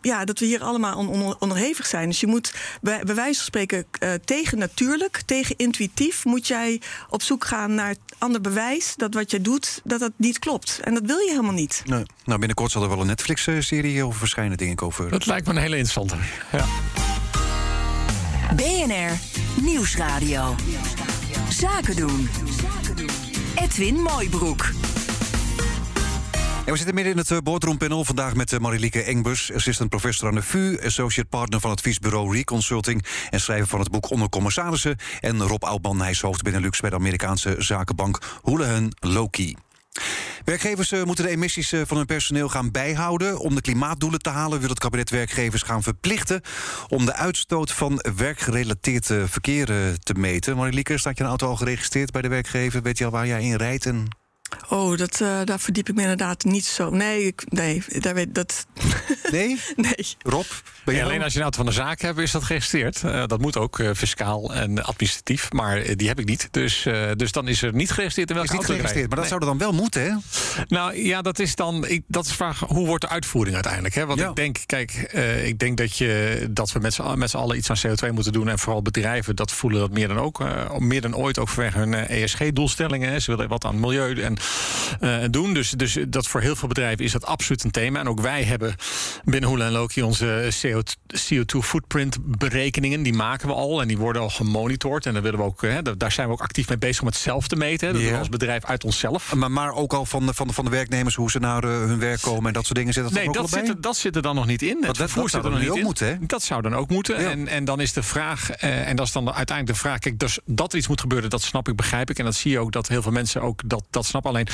ja, 0.01 0.25
dat 0.25 0.39
we 0.39 0.46
hier 0.46 0.63
allemaal 0.63 0.98
on, 0.98 1.08
on- 1.08 1.36
onderhevig 1.39 1.86
zijn. 1.86 2.10
Dus 2.10 2.20
je 2.20 2.27
moet 2.27 2.54
bij, 2.82 3.04
bij 3.04 3.15
wijze 3.15 3.36
van 3.36 3.46
spreken 3.46 3.86
eh, 4.00 4.13
tegen 4.25 4.58
natuurlijk, 4.58 5.22
tegen 5.25 5.56
intuïtief, 5.58 6.25
moet 6.25 6.48
jij 6.79 6.88
op 7.10 7.22
zoek 7.22 7.46
gaan 7.46 7.75
naar 7.75 7.96
ander 8.17 8.41
bewijs 8.41 8.94
dat 8.96 9.13
wat 9.13 9.32
je 9.32 9.41
doet, 9.41 9.82
dat 9.84 10.00
dat 10.00 10.12
niet 10.17 10.39
klopt. 10.39 10.79
En 10.84 10.94
dat 10.94 11.03
wil 11.05 11.17
je 11.17 11.29
helemaal 11.29 11.53
niet. 11.53 11.82
Nee. 11.86 12.03
Nou, 12.25 12.39
binnenkort 12.39 12.72
zal 12.72 12.84
er 12.84 12.89
wel 12.89 13.00
een 13.00 13.08
Netflix-serie 13.08 14.03
over 14.03 14.20
verschijnen, 14.20 14.58
denk 14.58 14.72
ik, 14.72 14.82
over... 14.82 15.10
Dat 15.10 15.25
lijkt 15.25 15.48
me 15.48 15.53
een 15.53 15.60
hele 15.60 15.77
interessante. 15.77 16.15
Ja. 16.51 16.65
BNR 18.55 19.20
Nieuwsradio. 19.62 20.55
Zaken 21.50 21.96
doen. 21.96 22.29
Edwin 23.55 24.01
Mooibroek. 24.01 24.85
En 26.65 26.72
we 26.72 26.77
zitten 26.77 26.95
midden 26.95 27.13
in 27.13 27.19
het 27.19 27.31
eh, 27.31 27.38
boardroompanel. 27.38 28.05
Vandaag 28.05 28.36
met 28.36 28.53
eh, 28.53 28.60
Marilieke 28.60 29.03
Engbus, 29.03 29.53
assistant 29.53 29.89
professor 29.89 30.27
aan 30.27 30.36
de 30.36 30.41
VU... 30.41 30.79
associate 30.86 31.29
partner 31.29 31.60
van 31.60 31.69
het 31.69 31.79
adviesbureau 31.79 32.36
Reconsulting... 32.36 33.05
en 33.29 33.39
schrijver 33.39 33.67
van 33.67 33.79
het 33.79 33.91
boek 33.91 34.10
Onder 34.10 34.29
Commissarissen. 34.29 34.98
En 35.19 35.41
Rob 35.41 35.63
Oudman, 35.63 36.01
hij 36.01 36.10
is 36.10 36.22
hoofd 36.22 36.43
bij 36.43 36.89
de 36.89 36.95
Amerikaanse 36.95 37.55
zakenbank 37.57 38.39
Houlihan 38.43 38.91
Lokey. 39.00 39.55
Werkgevers 40.45 40.91
eh, 40.91 41.03
moeten 41.03 41.25
de 41.25 41.31
emissies 41.31 41.74
van 41.86 41.98
hun 41.98 42.05
personeel 42.05 42.50
gaan 42.50 42.72
bijhouden. 42.72 43.39
Om 43.39 43.55
de 43.55 43.62
klimaatdoelen 43.62 44.19
te 44.19 44.29
halen 44.29 44.60
wil 44.60 44.69
het 44.69 44.79
kabinet 44.79 45.10
werkgevers 45.10 45.62
gaan 45.62 45.84
verplichten... 45.84 46.41
om 46.88 47.05
de 47.05 47.13
uitstoot 47.13 47.72
van 47.72 48.05
werkgerelateerd 48.15 49.05
verkeer 49.05 49.65
te 50.03 50.13
meten. 50.17 50.57
Marilieke, 50.57 50.98
staat 50.98 51.17
je 51.17 51.24
een 51.24 51.29
auto 51.29 51.48
al 51.48 51.55
geregistreerd 51.55 52.12
bij 52.12 52.22
de 52.22 52.27
werkgever? 52.27 52.81
Weet 52.81 52.98
je 52.98 53.05
al 53.05 53.12
waar 53.12 53.27
jij 53.27 53.43
in 53.43 53.55
rijdt? 53.55 53.86
En... 53.86 54.24
Oh, 54.70 54.98
dat, 54.98 55.22
eh, 55.22 55.40
daar 55.44 55.60
verdiep 55.60 55.90
ik 55.90 55.96
me 55.96 56.02
inderdaad 56.02 56.44
niet 56.44 56.66
zo. 56.66 56.90
Nee, 56.90 57.26
ik, 57.26 57.44
nee 57.50 57.84
daar 58.00 58.14
weet 58.14 58.36
dat. 58.36 58.66
Nee? 59.32 59.60
nee. 59.76 60.08
Rob? 60.22 60.46
Ben 60.86 60.96
Ja, 60.96 61.04
alleen 61.04 61.24
als 61.24 61.32
je 61.32 61.38
een 61.38 61.44
auto 61.44 61.58
van 61.58 61.66
de 61.66 61.72
zaak 61.72 62.02
hebt, 62.02 62.20
is 62.20 62.32
dat 62.32 62.44
geregistreerd. 62.44 63.04
Eh, 63.04 63.24
dat 63.26 63.40
moet 63.42 63.58
ook, 63.58 63.80
eh, 63.80 63.90
fiscaal 63.96 64.54
en 64.54 64.84
administratief. 64.84 65.52
Maar 65.52 65.96
die 65.96 66.08
heb 66.08 66.20
ik 66.20 66.26
niet. 66.26 66.48
Dus, 66.52 66.86
eh, 66.86 67.12
dus 67.16 67.32
dan 67.32 67.48
is 67.48 67.62
er 67.62 67.74
niet 67.74 67.92
geregistreerd 67.92 68.30
in 68.30 68.36
is 68.36 68.42
welke 68.42 68.58
niet 68.58 68.70
auto 68.70 68.74
ik 68.74 68.88
geregistreerd, 68.90 69.10
maar 69.10 69.18
dat 69.20 69.28
zou 69.28 69.40
er 69.40 69.46
dan 69.48 69.58
wel 69.58 69.82
moeten, 69.84 70.02
hè? 70.04 70.12
Nou 70.68 71.04
ja, 71.04 71.22
dat 71.22 71.40
is 71.40 71.56
dan. 71.56 71.88
Ik, 71.88 72.02
dat 72.08 72.24
is 72.24 72.30
de 72.30 72.36
vraag, 72.36 72.60
hoe 72.60 72.86
wordt 72.88 73.02
de 73.04 73.10
uitvoering 73.10 73.54
uiteindelijk? 73.56 73.96
Hè? 73.96 74.06
Want 74.06 74.20
Ja. 74.20 74.30
ik 74.30 74.36
denk, 74.36 74.58
kijk, 74.66 74.92
eh, 74.92 75.48
ik 75.48 75.60
denk 75.60 75.78
dat, 75.78 75.98
je, 75.98 76.48
dat 76.52 76.72
we 76.72 76.80
met 76.80 76.94
z'n 76.94 77.18
met 77.18 77.30
z'n 77.30 77.38
allen 77.38 77.58
iets 77.58 77.70
aan 77.70 77.78
CO2 77.88 78.12
moeten 78.12 78.34
doen. 78.34 78.50
En 78.50 78.60
vooral 78.60 78.82
bedrijven, 78.82 79.36
dat 79.36 79.52
voelen 79.52 79.80
dat 79.80 79.92
meer 79.92 80.08
dan 80.08 80.20
ook. 80.20 80.40
eh, 80.42 80.78
meer 80.78 81.02
dan 81.02 81.16
ooit, 81.16 81.40
ook 81.40 81.50
vanwege 81.50 81.78
hun 81.78 81.94
ESG-doelstellingen. 81.94 83.22
Ze 83.22 83.32
willen 83.32 83.48
wat 83.50 83.66
aan 83.66 83.80
milieu 83.80 84.22
en 84.22 84.38
eh, 85.00 85.18
doen. 85.30 85.54
Dus, 85.54 85.70
dus 85.70 85.98
dat 86.08 86.28
voor 86.28 86.42
heel 86.42 86.56
veel 86.56 86.68
bedrijven 86.68 87.06
is 87.06 87.12
dat 87.12 87.25
absoluut 87.25 87.64
een 87.64 87.72
thema. 87.72 88.00
En 88.00 88.08
ook 88.08 88.22
wij 88.22 88.44
hebben 88.44 88.75
binnen 89.24 89.50
Hula 89.50 89.66
en 89.66 89.72
Loki 89.72 90.02
onze 90.04 90.50
CO2-footprint 91.30 92.18
berekeningen. 92.38 93.04
Die 93.04 93.14
maken 93.14 93.48
we 93.48 93.54
al 93.54 93.82
en 93.82 93.88
die 93.88 93.98
worden 93.98 94.22
al 94.22 94.30
gemonitord. 94.30 95.06
En 95.06 95.14
daar, 95.14 95.22
willen 95.22 95.40
we 95.40 95.46
ook, 95.46 95.62
hè, 95.62 95.82
daar- 95.98 96.12
zijn 96.12 96.28
we 96.28 96.34
ook 96.34 96.42
actief 96.42 96.68
mee 96.70 96.78
bezig 96.78 97.02
om 97.02 97.08
het 97.08 97.16
zelf 97.18 97.48
te 97.48 97.56
meten. 97.56 97.88
hè. 97.88 97.94
Dat 97.94 98.02
Ja. 98.02 98.08
doen 98.08 98.16
we 98.18 98.24
als 98.24 98.30
bedrijf 98.38 98.66
uit 98.66 98.84
onszelf. 98.84 99.34
Maar, 99.34 99.52
maar 99.52 99.74
ook 99.74 99.94
al 99.94 100.06
van 100.06 100.25
de, 100.25 100.34
van, 100.34 100.48
de, 100.48 100.54
van 100.54 100.66
de 100.66 100.72
werknemers, 100.72 101.16
hoe 101.16 101.32
ze 101.32 101.40
naar 101.40 101.64
eh, 101.64 101.70
hun 101.70 102.00
werk 102.00 102.22
komen 102.22 102.48
en 102.48 102.54
dat 102.54 102.66
soort 102.66 102.78
dingen. 102.78 102.94
Zit 102.94 103.04
dat 103.04 103.12
Nee, 103.14 103.28
ook 103.28 103.34
dat 103.34 103.50
zit, 103.50 103.68
er, 103.68 103.82
dat 103.82 103.98
zit 103.98 104.16
er 104.16 104.22
dan 104.22 104.36
nog 104.36 104.46
niet 104.46 104.62
in. 104.62 104.82
Dat- 104.82 104.98
dat 104.98 105.10
zit 105.10 105.34
er 105.34 105.42
dan 105.42 105.52
nog 105.52 105.60
niet 105.60 105.70
ook 105.70 105.78
in. 105.78 105.84
moeten, 105.84 106.08
hè? 106.08 106.16
Dat 106.20 106.44
zou 106.44 106.62
dan 106.62 106.75
ook 106.75 106.90
moeten. 106.90 107.22
Ja. 107.22 107.30
En, 107.30 107.48
en 107.48 107.66
dan 107.66 107.80
is 107.80 107.94
de 107.94 108.04
vraag, 108.04 108.50
eh, 108.52 108.88
en 108.90 108.96
dat 108.96 109.06
is 109.06 109.12
dan 109.12 109.25
uiteindelijk 109.34 109.78
de 109.78 109.84
vraag... 109.88 110.00
Kijk, 110.00 110.20
dus 110.20 110.40
dat 110.46 110.72
er 110.72 110.78
iets 110.78 110.88
moet 110.88 111.02
gebeuren, 111.02 111.30
dat 111.30 111.42
snap 111.42 111.68
ik, 111.70 111.75
begrijp 111.75 112.10
ik. 112.10 112.20
En 112.20 112.25
dat 112.25 112.36
zie 112.36 112.52
je 112.52 112.60
ook, 112.60 112.72
dat 112.72 112.88
heel 112.88 113.02
veel 113.02 113.12
mensen 113.12 113.42
ook 113.42 113.62
dat, 113.70 113.84
dat 113.90 114.06
snappen. 114.06 114.25
Alleen, 114.25 114.48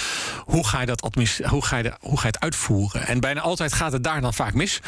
hoe 0.45 0.67
ga, 0.67 0.79
je 0.79 0.85
dat 0.85 1.09
hoe, 1.43 1.65
ga 1.65 1.77
je 1.77 1.83
de, 1.83 1.93
hoe 1.99 2.17
ga 2.17 2.27
je 2.27 2.33
het 2.33 2.39
uitvoeren? 2.39 3.07
En 3.07 3.19
bijna 3.19 3.41
altijd 3.41 3.73
gaat 3.73 3.91
het 3.91 4.03
daar 4.03 4.21
dan 4.21 4.33
vaak 4.33 4.53
mis. 4.53 4.79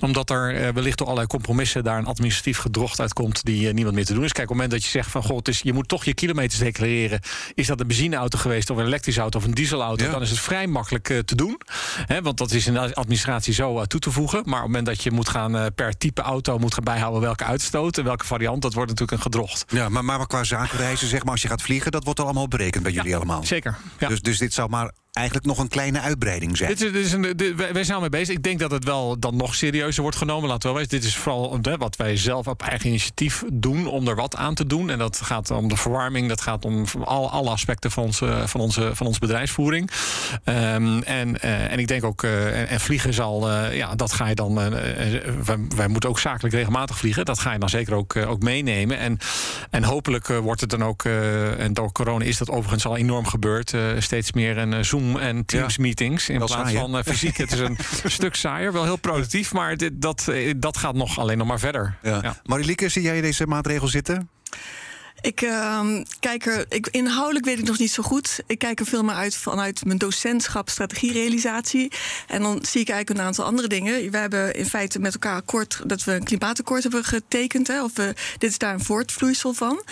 Omdat 0.00 0.30
er 0.30 0.56
eh, 0.56 0.72
wellicht 0.72 0.98
door 0.98 1.06
allerlei 1.06 1.28
compromissen... 1.28 1.84
daar 1.84 1.98
een 1.98 2.06
administratief 2.06 2.58
gedrocht 2.58 3.00
uitkomt 3.00 3.44
die 3.44 3.68
eh, 3.68 3.74
niemand 3.74 3.94
meer 3.94 4.04
te 4.04 4.14
doen 4.14 4.24
is. 4.24 4.32
Kijk, 4.32 4.50
op 4.50 4.56
het 4.56 4.62
moment 4.62 4.70
dat 4.70 4.90
je 4.90 4.98
zegt 4.98 5.10
van... 5.10 5.40
Is, 5.42 5.60
je 5.62 5.72
moet 5.72 5.88
toch 5.88 6.04
je 6.04 6.14
kilometers 6.14 6.60
declareren. 6.60 7.20
Is 7.54 7.66
dat 7.66 7.80
een 7.80 7.86
benzineauto 7.86 8.38
geweest 8.38 8.70
of 8.70 8.76
een 8.76 8.86
elektrische 8.86 9.20
auto 9.20 9.38
of 9.38 9.44
een 9.44 9.54
dieselauto... 9.54 10.04
Ja. 10.04 10.10
dan 10.10 10.22
is 10.22 10.30
het 10.30 10.40
vrij 10.40 10.66
makkelijk 10.66 11.10
eh, 11.10 11.18
te 11.18 11.34
doen. 11.34 11.60
Hè, 12.06 12.22
want 12.22 12.38
dat 12.38 12.50
is 12.50 12.66
in 12.66 12.72
de 12.72 12.94
administratie 12.94 13.54
zo 13.54 13.84
toe 13.84 14.00
te 14.00 14.10
voegen. 14.10 14.42
Maar 14.44 14.58
op 14.58 14.62
het 14.62 14.66
moment 14.66 14.86
dat 14.86 15.02
je 15.02 15.10
moet 15.10 15.28
gaan 15.28 15.74
per 15.74 15.96
type 15.96 16.22
auto... 16.22 16.58
moet 16.58 16.74
gaan 16.74 16.84
bijhouden 16.84 17.20
welke 17.20 17.44
uitstoot 17.44 17.98
en 17.98 18.04
welke 18.04 18.26
variant... 18.26 18.62
dat 18.62 18.74
wordt 18.74 18.90
natuurlijk 18.90 19.18
een 19.18 19.32
gedrocht. 19.32 19.64
Ja, 19.68 19.88
maar, 19.88 20.04
maar 20.04 20.26
qua 20.26 20.44
zakenreizen, 20.44 21.08
zeg 21.08 21.22
maar, 21.22 21.32
als 21.32 21.42
je 21.42 21.48
gaat 21.48 21.62
vliegen, 21.62 21.90
dat 21.90 22.04
wordt 22.04 22.20
allemaal 22.20 22.48
berekend 22.48 22.82
bij 22.82 22.92
jullie 22.92 23.16
allemaal. 23.16 23.44
Zeker. 23.44 23.76
Ja. 23.98 24.08
Dus, 24.08 24.22
dus 24.30 24.38
dit 24.38 24.52
zou 24.52 24.68
maar 24.68 24.92
eigenlijk 25.12 25.46
nog 25.46 25.58
een 25.58 25.68
kleine 25.68 26.00
uitbreiding 26.00 26.56
zijn. 26.56 26.74
Dit 26.74 26.80
is, 26.80 26.92
is 26.92 27.12
een, 27.12 27.36
wij 27.56 27.84
zijn 27.84 27.94
al 27.94 28.00
mee 28.00 28.08
bezig. 28.08 28.36
Ik 28.36 28.42
denk 28.42 28.58
dat 28.58 28.70
het 28.70 28.84
wel 28.84 29.18
dan 29.18 29.36
nog 29.36 29.54
serieuzer 29.54 30.02
wordt 30.02 30.16
genomen. 30.16 30.48
Laten 30.48 30.74
we. 30.74 30.86
Dit 30.86 31.04
is 31.04 31.16
vooral 31.16 31.58
wat 31.78 31.96
wij 31.96 32.16
zelf 32.16 32.46
op 32.46 32.62
eigen 32.62 32.88
initiatief 32.88 33.44
doen 33.52 33.86
om 33.86 34.08
er 34.08 34.14
wat 34.14 34.36
aan 34.36 34.54
te 34.54 34.66
doen. 34.66 34.90
En 34.90 34.98
dat 34.98 35.20
gaat 35.20 35.50
om 35.50 35.68
de 35.68 35.76
verwarming. 35.76 36.28
Dat 36.28 36.40
gaat 36.40 36.64
om 36.64 36.84
al, 37.04 37.30
alle 37.30 37.50
aspecten 37.50 37.90
van 37.90 38.02
onze, 38.02 38.42
van 38.46 38.60
onze, 38.60 38.90
van 38.94 39.06
onze 39.06 39.20
bedrijfsvoering. 39.20 39.90
Ehm, 40.44 40.98
en, 40.98 41.40
eh, 41.40 41.72
en 41.72 41.78
ik 41.78 41.88
denk 41.88 42.04
ook, 42.04 42.22
eh, 42.22 42.60
en, 42.60 42.68
en 42.68 42.80
vliegen 42.80 43.14
zal, 43.14 43.50
eh, 43.50 43.76
ja, 43.76 43.94
dat 43.94 44.12
ga 44.12 44.26
je 44.26 44.34
dan. 44.34 44.54
wij, 45.74 45.88
moeten 45.88 46.08
ook 46.08 46.18
zakelijk 46.18 46.54
regelmatig 46.54 46.98
vliegen. 46.98 47.24
Dat 47.24 47.38
ga 47.38 47.52
je 47.52 47.58
dan 47.58 47.68
zeker 47.68 47.94
ook, 47.94 48.16
ook 48.16 48.42
meenemen. 48.42 48.98
En, 48.98 49.18
en 49.70 49.84
hopelijk 49.84 50.26
wordt 50.26 50.60
het 50.60 50.70
dan 50.70 50.84
ook, 50.84 51.04
en 51.04 51.74
door 51.74 51.92
corona 51.92 52.24
is 52.24 52.38
dat 52.38 52.50
overigens 52.50 52.86
al 52.86 52.96
enorm 52.96 53.26
gebeurd, 53.26 53.74
steeds 53.98 54.32
meer 54.32 54.58
een 54.58 54.84
Zoom 54.84 55.09
Zoom 55.10 55.22
en 55.22 55.44
Teams 55.44 55.78
meetings 55.78 56.28
in 56.28 56.36
plaats 56.44 56.72
van 56.72 56.96
uh, 56.96 57.02
fysiek. 57.04 57.36
het 57.36 57.52
is 57.52 57.58
een 57.58 57.76
stuk 58.04 58.34
saaier, 58.34 58.72
wel 58.72 58.84
heel 58.84 58.96
productief, 58.96 59.52
maar 59.52 59.76
dit, 59.76 60.02
dat, 60.02 60.32
dat 60.56 60.76
gaat 60.76 60.94
nog 60.94 61.18
alleen 61.18 61.38
nog 61.38 61.46
maar 61.46 61.58
verder. 61.58 61.96
Ja. 62.02 62.36
Zie 62.90 63.02
jij 63.02 63.20
deze 63.20 63.46
maatregel 63.46 63.88
zitten? 63.88 64.28
Ik 65.20 65.40
uh, 65.40 65.80
kijk 66.20 66.46
er, 66.46 66.66
ik, 66.68 66.88
inhoudelijk 66.90 67.44
weet 67.44 67.58
ik 67.58 67.64
nog 67.64 67.78
niet 67.78 67.90
zo 67.90 68.02
goed. 68.02 68.40
Ik 68.46 68.58
kijk 68.58 68.80
er 68.80 68.86
veel 68.86 69.02
meer 69.02 69.14
uit 69.14 69.36
vanuit 69.36 69.84
mijn 69.84 69.98
docentschap 69.98 70.68
strategierealisatie. 70.68 71.92
En 72.26 72.42
dan 72.42 72.58
zie 72.62 72.80
ik 72.80 72.88
eigenlijk 72.88 73.20
een 73.20 73.26
aantal 73.26 73.44
andere 73.44 73.68
dingen. 73.68 74.10
We 74.10 74.16
hebben 74.16 74.54
in 74.54 74.66
feite 74.66 74.98
met 74.98 75.12
elkaar 75.12 75.34
akkoord 75.34 75.82
dat 75.86 76.04
we 76.04 76.12
een 76.12 76.24
klimaatakkoord 76.24 76.82
hebben 76.82 77.04
getekend. 77.04 77.66
Hè, 77.66 77.82
of 77.82 77.94
we, 77.94 78.14
dit 78.38 78.50
is 78.50 78.58
daar 78.58 78.74
een 78.74 78.84
voortvloeisel 78.84 79.52
van. 79.52 79.82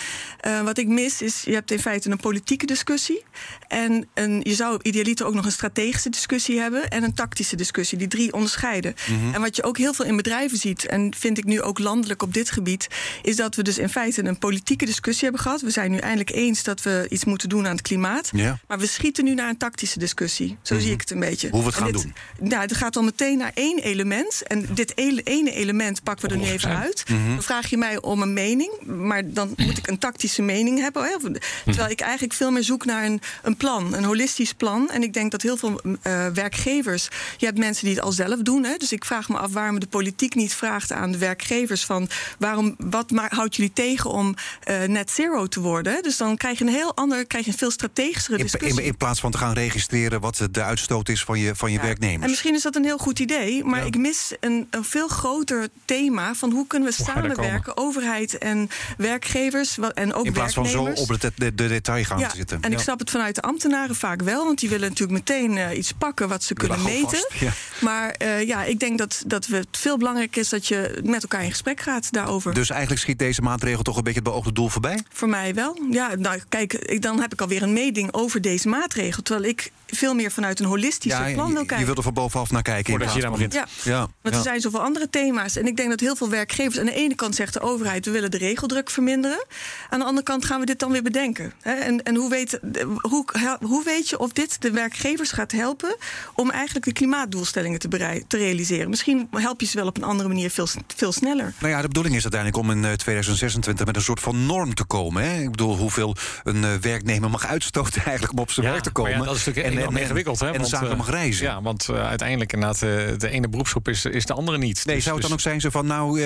Uh, 0.47 0.61
wat 0.61 0.77
ik 0.77 0.87
mis 0.87 1.21
is, 1.21 1.41
je 1.41 1.53
hebt 1.53 1.71
in 1.71 1.79
feite 1.79 2.09
een 2.09 2.17
politieke 2.17 2.65
discussie. 2.65 3.23
En 3.67 4.07
een, 4.13 4.39
je 4.43 4.55
zou 4.55 4.79
idealiter 4.81 5.25
ook 5.25 5.33
nog 5.33 5.45
een 5.45 5.51
strategische 5.51 6.09
discussie 6.09 6.59
hebben 6.59 6.89
en 6.89 7.03
een 7.03 7.13
tactische 7.13 7.55
discussie. 7.55 7.97
Die 7.97 8.07
drie 8.07 8.33
onderscheiden. 8.33 8.95
Mm 9.09 9.19
-hmm. 9.19 9.33
En 9.33 9.41
wat 9.41 9.55
je 9.55 9.63
ook 9.63 9.77
heel 9.77 9.93
veel 9.93 10.05
in 10.05 10.15
bedrijven 10.15 10.57
ziet, 10.57 10.85
en 10.85 11.13
vind 11.17 11.37
ik 11.37 11.45
nu 11.45 11.61
ook 11.61 11.79
landelijk 11.79 12.21
op 12.21 12.33
dit 12.33 12.51
gebied, 12.51 12.87
is 13.21 13.35
dat 13.35 13.55
we 13.55 13.63
dus 13.63 13.77
in 13.77 13.89
feite 13.89 14.23
een 14.23 14.37
politieke 14.37 14.85
discussie 14.85 15.18
hebben 15.23 15.41
gehad. 15.41 15.61
We 15.61 15.69
zijn 15.69 15.91
nu 15.91 15.97
eindelijk 15.97 16.31
eens 16.31 16.63
dat 16.63 16.81
we 16.81 17.05
iets 17.09 17.25
moeten 17.25 17.49
doen 17.49 17.65
aan 17.65 17.71
het 17.71 17.81
klimaat. 17.81 18.29
Ja. 18.33 18.59
Maar 18.67 18.79
we 18.79 18.87
schieten 18.87 19.23
nu 19.23 19.33
naar 19.33 19.49
een 19.49 19.57
tactische 19.57 19.99
discussie. 19.99 20.47
Zo 20.47 20.55
mm 20.55 20.59
-hmm. 20.63 20.79
zie 20.79 20.91
ik 20.93 20.99
het 20.99 21.11
een 21.11 21.19
beetje. 21.19 21.49
Hoe 21.49 21.59
we 21.59 21.65
het 21.65 21.75
gaan 21.75 21.91
dit, 21.91 22.01
doen? 22.01 22.13
Nou, 22.39 22.61
het 22.61 22.75
gaat 22.75 22.93
dan 22.93 23.05
meteen 23.05 23.37
naar 23.37 23.51
één 23.53 23.79
element. 23.79 24.43
En 24.47 24.65
dit 24.73 24.97
ene 24.97 25.51
element 25.51 26.03
pakken 26.03 26.27
we 26.27 26.35
er 26.35 26.41
nu 26.41 26.47
even 26.47 26.77
uit. 26.77 27.03
Mhm. 27.07 27.17
Mm 27.17 27.25
-hmm. 27.25 27.33
Dan 27.33 27.43
vraag 27.43 27.69
je 27.69 27.77
mij 27.77 28.01
om 28.01 28.21
een 28.21 28.33
mening. 28.33 28.71
Maar 28.85 29.33
dan 29.33 29.53
moet 29.55 29.77
ik 29.77 29.87
een 29.87 29.97
tactische 29.97 30.41
mening 30.41 30.79
hebben. 30.79 31.03
Hè? 31.03 31.17
Terwijl 31.65 31.89
ik 31.89 32.01
eigenlijk 32.01 32.33
veel 32.33 32.51
meer 32.51 32.63
zoek 32.63 32.85
naar 32.85 33.05
een, 33.05 33.21
een 33.43 33.57
plan. 33.57 33.93
Een 33.93 34.03
holistisch 34.03 34.53
plan. 34.53 34.89
En 34.89 35.03
ik 35.03 35.13
denk 35.13 35.31
dat 35.31 35.41
heel 35.41 35.57
veel 35.57 35.81
uh, 35.83 36.27
werkgevers... 36.27 37.07
Je 37.37 37.45
hebt 37.45 37.57
mensen 37.57 37.85
die 37.85 37.95
het 37.95 38.03
al 38.03 38.11
zelf 38.11 38.39
doen. 38.39 38.63
Hè? 38.63 38.77
Dus 38.77 38.91
ik 38.91 39.05
vraag 39.05 39.29
me 39.29 39.37
af 39.37 39.53
waarom 39.53 39.79
de 39.79 39.87
politiek 39.87 40.35
niet 40.35 40.53
vraagt 40.53 40.91
aan 40.91 41.11
de 41.11 41.17
werkgevers... 41.17 41.85
van 41.85 42.09
waarom, 42.39 42.75
wat 42.77 43.11
maar, 43.11 43.35
houdt 43.35 43.55
jullie 43.55 43.73
tegen 43.73 44.09
om 44.09 44.35
uh, 44.69 44.83
net 44.83 45.08
zero 45.15 45.47
te 45.47 45.59
worden. 45.59 46.03
Dus 46.03 46.17
dan 46.17 46.37
krijg 46.37 46.57
je 46.57 46.65
een 46.65 46.73
heel 46.73 46.95
ander, 46.95 47.27
krijg 47.27 47.45
je 47.45 47.51
een 47.51 47.57
veel 47.57 47.71
strategischere 47.71 48.37
discussie. 48.37 48.71
In, 48.71 48.77
in, 48.77 48.83
in, 48.83 48.97
plaats 48.97 49.19
van 49.19 49.31
te 49.31 49.37
gaan 49.37 49.53
registreren 49.53 50.19
wat 50.19 50.47
de 50.51 50.63
uitstoot 50.63 51.09
is 51.09 51.23
van 51.23 51.39
je, 51.39 51.55
van 51.55 51.71
je 51.71 51.77
ja. 51.77 51.83
werknemers. 51.83 52.23
En 52.23 52.29
misschien 52.29 52.55
is 52.55 52.61
dat 52.61 52.75
een 52.75 52.83
heel 52.83 52.97
goed 52.97 53.19
idee, 53.19 53.63
maar 53.63 53.79
ja. 53.79 53.85
ik 53.85 53.97
mis 53.97 54.33
een, 54.39 54.67
een, 54.69 54.83
veel 54.83 55.07
groter 55.07 55.67
thema 55.85 56.35
van 56.35 56.51
hoe 56.51 56.67
kunnen 56.67 56.89
we 56.89 56.95
hoe 56.97 57.05
samenwerken, 57.05 57.77
overheid 57.77 58.37
en 58.37 58.69
werkgevers 58.97 59.77
en 59.93 60.13
ook 60.13 60.25
In 60.25 60.33
plaats 60.33 60.53
van 60.53 60.65
zo 60.65 60.83
op 60.83 61.07
het, 61.09 61.21
de, 61.21 61.31
de 61.35 61.67
detail 61.67 62.03
gaan 62.03 62.19
ja. 62.19 62.29
zitten. 62.35 62.61
En 62.61 62.71
ik 62.71 62.79
snap 62.79 62.99
het 62.99 63.09
vanuit 63.09 63.35
de 63.35 63.41
ambtenaren 63.41 63.95
vaak 63.95 64.21
wel, 64.21 64.45
want 64.45 64.59
die 64.59 64.69
willen 64.69 64.89
natuurlijk 64.89 65.27
meteen 65.27 65.57
uh, 65.57 65.77
iets 65.77 65.91
pakken 65.91 66.29
wat 66.29 66.43
ze 66.43 66.53
kunnen 66.53 66.83
meten. 66.83 67.27
Maar 67.79 68.15
uh, 68.21 68.47
ja, 68.47 68.63
ik 68.63 68.79
denk 68.79 68.97
dat, 68.97 69.23
dat 69.25 69.45
het 69.45 69.67
veel 69.71 69.97
belangrijker 69.97 70.41
is 70.41 70.49
dat 70.49 70.67
je 70.67 71.01
met 71.03 71.21
elkaar 71.21 71.43
in 71.43 71.49
gesprek 71.49 71.79
gaat 71.79 72.11
daarover. 72.11 72.53
Dus 72.53 72.69
eigenlijk 72.69 73.01
schiet 73.01 73.19
deze 73.19 73.41
maatregel 73.41 73.83
toch 73.83 73.97
een 73.97 74.03
beetje 74.03 74.19
het 74.19 74.29
beoogde 74.29 74.51
doel 74.51 74.69
voorbij? 74.69 74.98
Voor 75.09 75.29
mij 75.29 75.53
wel. 75.53 75.77
Ja, 75.89 76.15
nou 76.15 76.39
kijk, 76.49 76.73
ik, 76.73 77.01
dan 77.01 77.21
heb 77.21 77.33
ik 77.33 77.41
alweer 77.41 77.61
een 77.61 77.73
meeding 77.73 78.13
over 78.13 78.41
deze 78.41 78.67
maatregel. 78.67 79.23
Terwijl 79.23 79.49
ik 79.49 79.71
veel 79.91 80.13
meer 80.13 80.31
vanuit 80.31 80.59
een 80.59 80.65
holistische 80.65 81.23
ja, 81.23 81.33
plan 81.33 81.47
wil 81.47 81.55
kijken. 81.55 81.79
Je 81.79 81.85
wilt 81.85 81.97
er 81.97 82.03
van 82.03 82.13
bovenaf 82.13 82.51
naar 82.51 82.61
kijken. 82.61 82.89
Voordat 82.89 83.13
je 83.13 83.21
daar 83.21 83.31
begint. 83.31 83.53
Ja. 83.53 83.67
ja. 83.83 83.97
Want 83.99 84.11
ja. 84.21 84.31
er 84.31 84.41
zijn 84.41 84.61
zoveel 84.61 84.81
andere 84.81 85.09
thema's. 85.09 85.55
En 85.55 85.67
ik 85.67 85.77
denk 85.77 85.89
dat 85.89 85.99
heel 85.99 86.15
veel 86.15 86.29
werkgevers... 86.29 86.79
aan 86.79 86.85
de 86.85 86.93
ene 86.93 87.15
kant 87.15 87.35
zegt 87.35 87.53
de 87.53 87.59
overheid... 87.59 88.05
we 88.05 88.11
willen 88.11 88.31
de 88.31 88.37
regeldruk 88.37 88.89
verminderen. 88.89 89.45
Aan 89.89 89.99
de 89.99 90.05
andere 90.05 90.23
kant 90.25 90.45
gaan 90.45 90.59
we 90.59 90.65
dit 90.65 90.79
dan 90.79 90.91
weer 90.91 91.03
bedenken. 91.03 91.53
En, 91.61 92.03
en 92.03 92.15
hoe, 92.15 92.29
weet, 92.29 92.59
hoe, 93.01 93.25
hoe 93.59 93.83
weet 93.83 94.09
je 94.09 94.19
of 94.19 94.31
dit 94.31 94.61
de 94.61 94.71
werkgevers 94.71 95.31
gaat 95.31 95.51
helpen... 95.51 95.95
om 96.35 96.51
eigenlijk 96.51 96.85
de 96.85 96.93
klimaatdoelstellingen 96.93 97.79
te, 97.79 98.23
te 98.27 98.37
realiseren? 98.37 98.89
Misschien 98.89 99.27
help 99.31 99.61
je 99.61 99.67
ze 99.67 99.77
wel 99.77 99.87
op 99.87 99.97
een 99.97 100.03
andere 100.03 100.29
manier 100.29 100.49
veel, 100.49 100.67
veel 100.95 101.11
sneller. 101.11 101.53
Nou 101.59 101.73
ja, 101.73 101.81
de 101.81 101.87
bedoeling 101.87 102.15
is 102.15 102.21
uiteindelijk 102.21 102.63
om 102.63 102.71
in 102.71 102.97
2026 102.97 103.85
met 103.85 103.95
een 103.95 104.01
soort 104.01 104.19
van 104.19 104.45
norm 104.45 104.73
te 104.73 104.83
komen. 104.83 105.23
Hè? 105.23 105.41
Ik 105.41 105.51
bedoel, 105.51 105.77
hoeveel 105.77 106.15
een 106.43 106.63
uh, 106.63 106.73
werknemer 106.75 107.29
mag 107.29 107.45
uitstoten 107.45 108.01
eigenlijk 108.05 108.33
om 108.33 108.39
op 108.39 108.51
zijn 108.51 108.65
ja, 108.65 108.71
werk 108.71 108.83
te 108.83 108.91
komen. 108.91 109.11
Ja, 109.11 109.17
dat 109.17 109.35
is 109.35 109.45
natuurlijk 109.45 109.75
en, 109.79 109.95
en, 109.95 109.97
ingewikkeld. 109.97 110.39
Hè? 110.39 110.47
En 110.47 110.53
want, 110.53 110.67
zaken 110.67 110.89
uh, 110.89 110.97
mag 110.97 111.09
reizen. 111.09 111.45
Ja, 111.45 111.61
want 111.61 111.87
uh, 111.91 112.07
uiteindelijk 112.07 112.53
inderdaad, 112.53 112.79
de 113.19 113.29
ene 113.29 113.49
beroepsgroep 113.49 113.87
is, 113.87 114.05
is 114.05 114.25
de 114.25 114.33
andere 114.33 114.57
niet. 114.57 114.85
Nee, 114.85 114.95
dus, 114.95 115.03
zou 115.03 115.15
het 115.15 115.27
dan 115.27 115.35
dus, 115.35 115.45
ook 115.45 115.51
zijn 115.51 115.61
zo 115.61 115.69
van, 115.69 115.85
nou, 115.85 116.19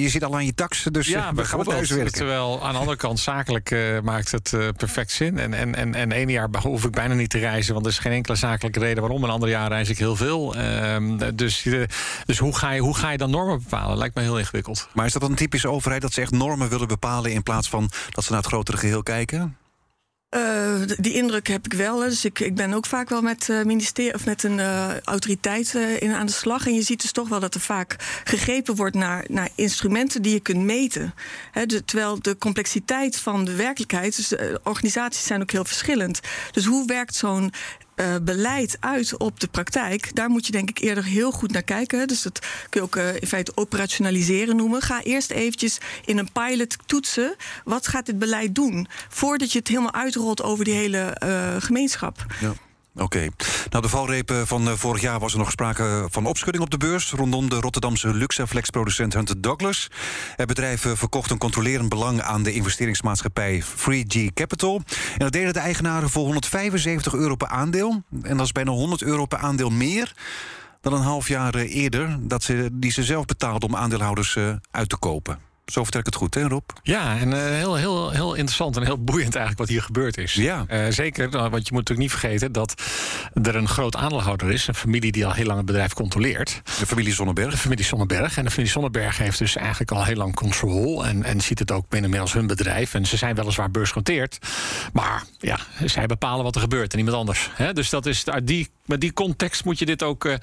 je 0.00 0.08
zit 0.08 0.24
al 0.24 0.34
aan 0.34 0.46
je 0.46 0.54
tax, 0.54 0.82
dus 0.90 1.08
ja, 1.08 1.34
we 1.34 1.44
gaan 1.44 1.64
thuis 1.64 1.90
werken. 1.90 2.12
Terwijl 2.12 2.64
aan 2.64 2.72
de 2.72 2.78
andere 2.78 2.96
kant, 2.96 3.20
zakelijk 3.20 3.76
maakt 4.02 4.30
het 4.30 4.56
perfect 4.76 5.10
zin. 5.10 5.38
En, 5.38 5.54
en, 5.54 5.74
en, 5.74 5.94
en 5.94 6.12
ene 6.12 6.32
jaar 6.32 6.48
hoef 6.62 6.84
ik 6.84 6.90
bijna 6.92 7.14
niet 7.14 7.30
te 7.30 7.38
reizen, 7.38 7.74
want 7.74 7.86
er 7.86 7.92
is 7.92 7.98
geen 7.98 8.12
enkele 8.12 8.36
zakelijke 8.36 8.78
reden 8.78 9.00
waarom. 9.00 9.24
Een 9.24 9.30
ander 9.30 9.48
jaar 9.48 9.68
reis 9.68 9.88
ik 9.88 9.98
heel 9.98 10.16
veel. 10.16 10.54
Ehm, 10.54 11.34
dus 11.34 11.66
dus 12.24 12.38
hoe, 12.38 12.56
ga 12.56 12.70
je, 12.70 12.80
hoe 12.80 12.96
ga 12.96 13.10
je 13.10 13.18
dan 13.18 13.30
normen 13.30 13.62
bepalen? 13.62 13.98
Lijkt 13.98 14.14
me 14.14 14.22
heel 14.22 14.38
ingewikkeld. 14.38 14.88
Maar 14.92 15.06
is 15.06 15.12
dat 15.12 15.22
dan 15.22 15.30
een 15.30 15.36
typische 15.36 15.68
overheid 15.68 16.02
dat 16.02 16.12
ze 16.12 16.20
echt 16.20 16.30
normen 16.30 16.68
willen 16.68 16.88
bepalen 16.88 17.32
in 17.32 17.42
plaats 17.42 17.68
van 17.68 17.90
dat 18.10 18.24
ze 18.24 18.32
naar 18.32 18.40
het 18.40 18.50
grotere 18.50 18.76
geheel 18.76 19.02
kijken? 19.02 19.56
Uh, 20.36 20.80
die 20.96 21.12
indruk 21.12 21.46
heb 21.46 21.64
ik 21.64 21.72
wel. 21.72 21.98
Dus 21.98 22.24
ik, 22.24 22.38
ik 22.40 22.54
ben 22.54 22.72
ook 22.72 22.86
vaak 22.86 23.08
wel 23.08 23.22
met, 23.22 23.48
uh, 23.48 23.62
ministerie, 23.62 24.14
of 24.14 24.24
met 24.24 24.42
een 24.42 24.58
uh, 24.58 24.98
autoriteit 25.00 25.74
in, 25.74 26.12
aan 26.12 26.26
de 26.26 26.32
slag. 26.32 26.66
En 26.66 26.74
je 26.74 26.82
ziet 26.82 27.00
dus 27.02 27.12
toch 27.12 27.28
wel 27.28 27.40
dat 27.40 27.54
er 27.54 27.60
vaak 27.60 27.96
gegrepen 28.24 28.74
wordt 28.74 28.96
naar, 28.96 29.24
naar 29.28 29.48
instrumenten 29.54 30.22
die 30.22 30.32
je 30.32 30.40
kunt 30.40 30.62
meten. 30.62 31.14
Terwijl 31.84 32.20
de 32.20 32.36
complexiteit 32.36 33.16
van 33.16 33.44
de 33.44 33.54
werkelijkheid. 33.54 34.16
Dus 34.16 34.28
de 34.28 34.60
organisaties 34.62 35.26
zijn 35.26 35.42
ook 35.42 35.50
heel 35.50 35.64
verschillend. 35.64 36.20
Dus 36.52 36.64
hoe 36.64 36.86
werkt 36.86 37.14
zo'n 37.14 37.52
uh, 38.00 38.14
beleid 38.22 38.76
uit 38.80 39.16
op 39.16 39.40
de 39.40 39.46
praktijk, 39.46 40.14
daar 40.14 40.28
moet 40.30 40.46
je 40.46 40.52
denk 40.52 40.68
ik 40.68 40.78
eerder 40.78 41.04
heel 41.04 41.30
goed 41.30 41.52
naar 41.52 41.62
kijken. 41.62 42.08
Dus 42.08 42.22
dat 42.22 42.38
kun 42.68 42.80
je 42.80 42.86
ook 42.86 42.96
uh, 42.96 43.14
in 43.14 43.26
feite 43.26 43.52
operationaliseren 43.54 44.56
noemen. 44.56 44.82
Ga 44.82 45.02
eerst 45.02 45.30
eventjes 45.30 45.78
in 46.04 46.18
een 46.18 46.32
pilot 46.32 46.76
toetsen. 46.86 47.34
Wat 47.64 47.86
gaat 47.86 48.06
dit 48.06 48.18
beleid 48.18 48.54
doen? 48.54 48.88
Voordat 49.08 49.52
je 49.52 49.58
het 49.58 49.68
helemaal 49.68 49.94
uitrolt 49.94 50.42
over 50.42 50.64
die 50.64 50.74
hele 50.74 51.16
uh, 51.24 51.54
gemeenschap. 51.58 52.26
Ja. 52.40 52.54
Oké. 52.98 53.28
Nou, 53.70 53.82
de 53.82 53.88
valreep 53.88 54.32
van 54.44 54.78
vorig 54.78 55.00
jaar 55.00 55.18
was 55.18 55.32
er 55.32 55.38
nog 55.38 55.50
sprake 55.50 56.06
van 56.10 56.26
opschudding 56.26 56.64
op 56.64 56.70
de 56.70 56.76
beurs... 56.76 57.10
rondom 57.10 57.48
de 57.48 57.60
Rotterdamse 57.60 58.14
Luxaflex-producent 58.14 59.12
Hunter 59.14 59.40
Douglas. 59.40 59.88
Het 60.36 60.46
bedrijf 60.46 60.86
verkocht 60.94 61.30
een 61.30 61.38
controlerend 61.38 61.88
belang 61.88 62.20
aan 62.20 62.42
de 62.42 62.52
investeringsmaatschappij 62.52 63.62
3G 63.62 64.32
Capital. 64.34 64.82
En 65.12 65.18
dat 65.18 65.32
deden 65.32 65.52
de 65.52 65.58
eigenaren 65.58 66.10
voor 66.10 66.24
175 66.24 67.14
euro 67.14 67.34
per 67.34 67.48
aandeel. 67.48 68.02
En 68.22 68.36
dat 68.36 68.46
is 68.46 68.52
bijna 68.52 68.70
100 68.70 69.02
euro 69.02 69.26
per 69.26 69.38
aandeel 69.38 69.70
meer 69.70 70.12
dan 70.80 70.92
een 70.92 71.02
half 71.02 71.28
jaar 71.28 71.54
eerder... 71.54 72.16
Dat 72.20 72.42
ze, 72.42 72.68
die 72.72 72.90
ze 72.92 73.04
zelf 73.04 73.24
betaalden 73.24 73.68
om 73.68 73.76
aandeelhouders 73.76 74.38
uit 74.70 74.88
te 74.88 74.96
kopen. 74.96 75.38
Zo 75.70 75.82
vertel 75.82 76.00
ik 76.00 76.06
het 76.06 76.14
goed, 76.14 76.34
hè 76.34 76.42
Rob? 76.42 76.70
Ja, 76.82 77.18
en 77.18 77.30
uh, 77.30 77.36
heel, 77.36 77.74
heel, 77.74 78.10
heel 78.10 78.34
interessant 78.34 78.76
en 78.76 78.84
heel 78.84 79.04
boeiend 79.04 79.34
eigenlijk 79.34 79.58
wat 79.58 79.68
hier 79.68 79.82
gebeurd 79.82 80.18
is. 80.18 80.34
Ja. 80.34 80.66
Uh, 80.70 80.86
zeker, 80.88 81.30
want 81.30 81.42
je 81.42 81.72
moet 81.72 81.88
natuurlijk 81.88 81.98
niet 81.98 82.10
vergeten 82.10 82.52
dat 82.52 82.82
er 83.42 83.56
een 83.56 83.68
groot 83.68 83.96
aandeelhouder 83.96 84.50
is. 84.50 84.66
Een 84.66 84.74
familie 84.74 85.12
die 85.12 85.26
al 85.26 85.32
heel 85.32 85.44
lang 85.44 85.56
het 85.56 85.66
bedrijf 85.66 85.92
controleert. 85.92 86.60
De 86.78 86.86
familie 86.86 87.12
Zonneberg. 87.12 87.50
De 87.50 87.56
familie 87.56 87.84
Zonneberg. 87.84 88.36
En 88.36 88.44
de 88.44 88.50
familie 88.50 88.72
Zonneberg 88.72 89.18
heeft 89.18 89.38
dus 89.38 89.56
eigenlijk 89.56 89.90
al 89.90 90.04
heel 90.04 90.16
lang 90.16 90.34
controle. 90.34 91.06
En, 91.06 91.24
en 91.24 91.40
ziet 91.40 91.58
het 91.58 91.70
ook 91.70 91.88
binnen 91.88 92.10
middels 92.10 92.32
hun 92.32 92.46
bedrijf. 92.46 92.94
En 92.94 93.06
ze 93.06 93.16
zijn 93.16 93.34
weliswaar 93.34 93.70
beursgenoteerd. 93.70 94.38
Maar 94.92 95.24
ja, 95.38 95.58
zij 95.84 96.06
bepalen 96.06 96.44
wat 96.44 96.54
er 96.54 96.60
gebeurt 96.60 96.90
en 96.90 96.96
niemand 96.96 97.16
anders. 97.16 97.50
Hè? 97.52 97.72
Dus 97.72 97.90
dat 97.90 98.06
is 98.06 98.26
uit 98.26 98.46
die, 98.46 98.68
met 98.88 99.00
die 99.00 99.12
context 99.12 99.64
moet 99.64 99.78
je 99.78 99.86
dit 99.86 100.02
ook, 100.02 100.24
uh, 100.24 100.34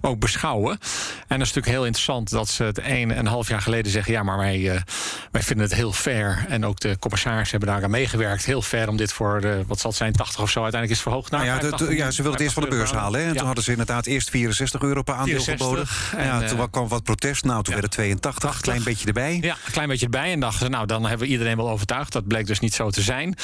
ook 0.00 0.18
beschouwen. 0.18 0.70
En 0.72 1.38
dat 1.38 1.40
is 1.40 1.52
natuurlijk 1.54 1.66
heel 1.66 1.84
interessant 1.84 2.30
dat 2.30 2.48
ze 2.48 2.64
het 2.64 2.78
een 2.78 3.10
en 3.10 3.18
een 3.18 3.26
half 3.26 3.48
jaar 3.48 3.62
geleden 3.62 3.92
zeggen... 3.92 4.12
ja, 4.12 4.22
maar 4.22 4.38
wij 4.38 4.82
wij 5.30 5.42
vinden 5.42 5.66
het 5.66 5.74
heel 5.74 5.92
fair. 5.92 6.44
En 6.48 6.64
ook 6.64 6.80
de 6.80 6.98
commissarissen 6.98 7.58
hebben 7.58 7.74
daar 7.74 7.84
aan 7.84 7.90
meegewerkt. 7.90 8.44
Heel 8.44 8.62
fair 8.62 8.88
om 8.88 8.96
dit 8.96 9.12
voor, 9.12 9.40
de, 9.40 9.64
wat 9.66 9.80
zal 9.80 9.90
het 9.90 9.98
zijn, 9.98 10.12
80 10.12 10.40
of 10.40 10.50
zo 10.50 10.62
uiteindelijk 10.62 11.00
is 11.00 11.06
verhoogd 11.06 11.30
naar 11.30 11.40
nou 11.40 11.52
ja, 11.52 11.60
85, 11.60 11.88
de, 11.88 12.02
ja, 12.02 12.10
ze 12.10 12.22
wilden 12.22 12.32
het 12.32 12.40
eerst 12.40 12.54
van 12.54 12.62
de 12.62 12.68
beurs 12.68 12.90
halen. 12.90 13.20
Hè? 13.20 13.26
En 13.26 13.32
ja. 13.32 13.38
toen 13.38 13.46
hadden 13.46 13.64
ze 13.64 13.70
inderdaad 13.70 14.06
eerst 14.06 14.30
64 14.30 14.82
euro 14.82 15.02
per 15.02 15.14
aandeel 15.14 15.40
64, 15.40 16.08
geboden. 16.08 16.24
En, 16.30 16.40
ja, 16.40 16.48
toen 16.48 16.58
uh, 16.58 16.64
kwam 16.70 16.88
wat 16.88 17.02
protest. 17.02 17.44
Nou, 17.44 17.62
toen 17.62 17.74
ja. 17.74 17.80
werd 17.80 17.94
het 17.94 18.04
82. 18.04 18.54
Een 18.54 18.60
klein 18.60 18.82
beetje 18.82 19.06
erbij. 19.06 19.38
Ja, 19.40 19.56
een 19.66 19.72
klein 19.72 19.88
beetje 19.88 20.04
erbij. 20.04 20.32
En 20.32 20.40
dachten 20.40 20.58
ze, 20.58 20.68
nou, 20.68 20.86
dan 20.86 21.02
hebben 21.02 21.26
we 21.26 21.32
iedereen 21.32 21.56
wel 21.56 21.70
overtuigd. 21.70 22.12
Dat 22.12 22.26
bleek 22.26 22.46
dus 22.46 22.60
niet 22.60 22.74
zo 22.74 22.90
te 22.90 23.02
zijn. 23.02 23.36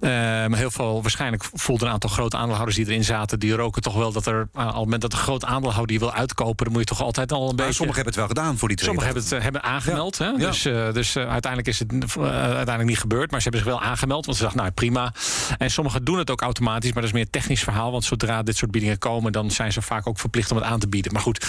Maar 0.00 0.58
heel 0.58 0.70
veel, 0.70 1.02
waarschijnlijk 1.02 1.44
voelden 1.52 1.86
een 1.86 1.92
aantal 1.92 2.10
grote 2.10 2.36
aandeelhouders 2.36 2.76
die 2.76 2.86
erin 2.86 3.04
zaten. 3.04 3.38
Die 3.38 3.52
roken 3.52 3.82
toch 3.82 3.94
wel 3.94 4.01
dat 4.10 4.26
er, 4.26 4.34
uh, 4.34 4.62
op 4.62 4.66
het 4.66 4.74
moment 4.74 5.02
dat 5.02 5.12
een 5.12 5.18
groot 5.18 5.44
aandeelhouder 5.44 5.86
die 5.86 5.98
wil 5.98 6.12
uitkopen, 6.12 6.64
dan 6.64 6.72
moet 6.72 6.82
je 6.82 6.94
toch 6.94 7.02
altijd 7.02 7.32
al 7.32 7.50
een 7.50 7.56
beetje. 7.56 7.72
Sommigen 7.72 8.02
hebben 8.02 8.22
het 8.22 8.28
wel 8.28 8.42
gedaan 8.42 8.58
voor 8.58 8.68
die 8.68 8.76
twee. 8.76 8.88
Sommigen 8.88 9.12
hebben 9.12 9.30
het 9.30 9.42
hebben 9.42 9.62
aangemeld. 9.62 10.18
Hè? 10.18 10.36
Dus, 10.36 10.62
dus 10.92 11.16
uiteindelijk 11.16 11.68
is 11.68 11.78
het 11.78 11.92
uiteindelijk 12.18 12.88
niet 12.88 12.98
gebeurd. 12.98 13.30
Maar 13.30 13.42
ze 13.42 13.48
hebben 13.48 13.64
zich 13.64 13.78
wel 13.78 13.88
aangemeld. 13.88 14.24
Want 14.24 14.36
ze 14.36 14.42
dachten, 14.42 14.60
nou 14.60 14.72
prima. 14.72 15.12
En 15.58 15.70
sommigen 15.70 16.04
doen 16.04 16.18
het 16.18 16.30
ook 16.30 16.40
automatisch. 16.40 16.92
Maar 16.92 17.02
dat 17.02 17.10
is 17.10 17.12
meer 17.12 17.24
een 17.24 17.30
technisch 17.30 17.62
verhaal. 17.62 17.92
Want 17.92 18.04
zodra 18.04 18.42
dit 18.42 18.56
soort 18.56 18.70
biedingen 18.70 18.98
komen... 18.98 19.32
dan 19.32 19.50
zijn 19.50 19.72
ze 19.72 19.82
vaak 19.82 20.06
ook 20.06 20.18
verplicht 20.18 20.50
om 20.50 20.56
het 20.56 20.66
aan 20.66 20.78
te 20.78 20.88
bieden. 20.88 21.12
Maar 21.12 21.22
goed, 21.22 21.46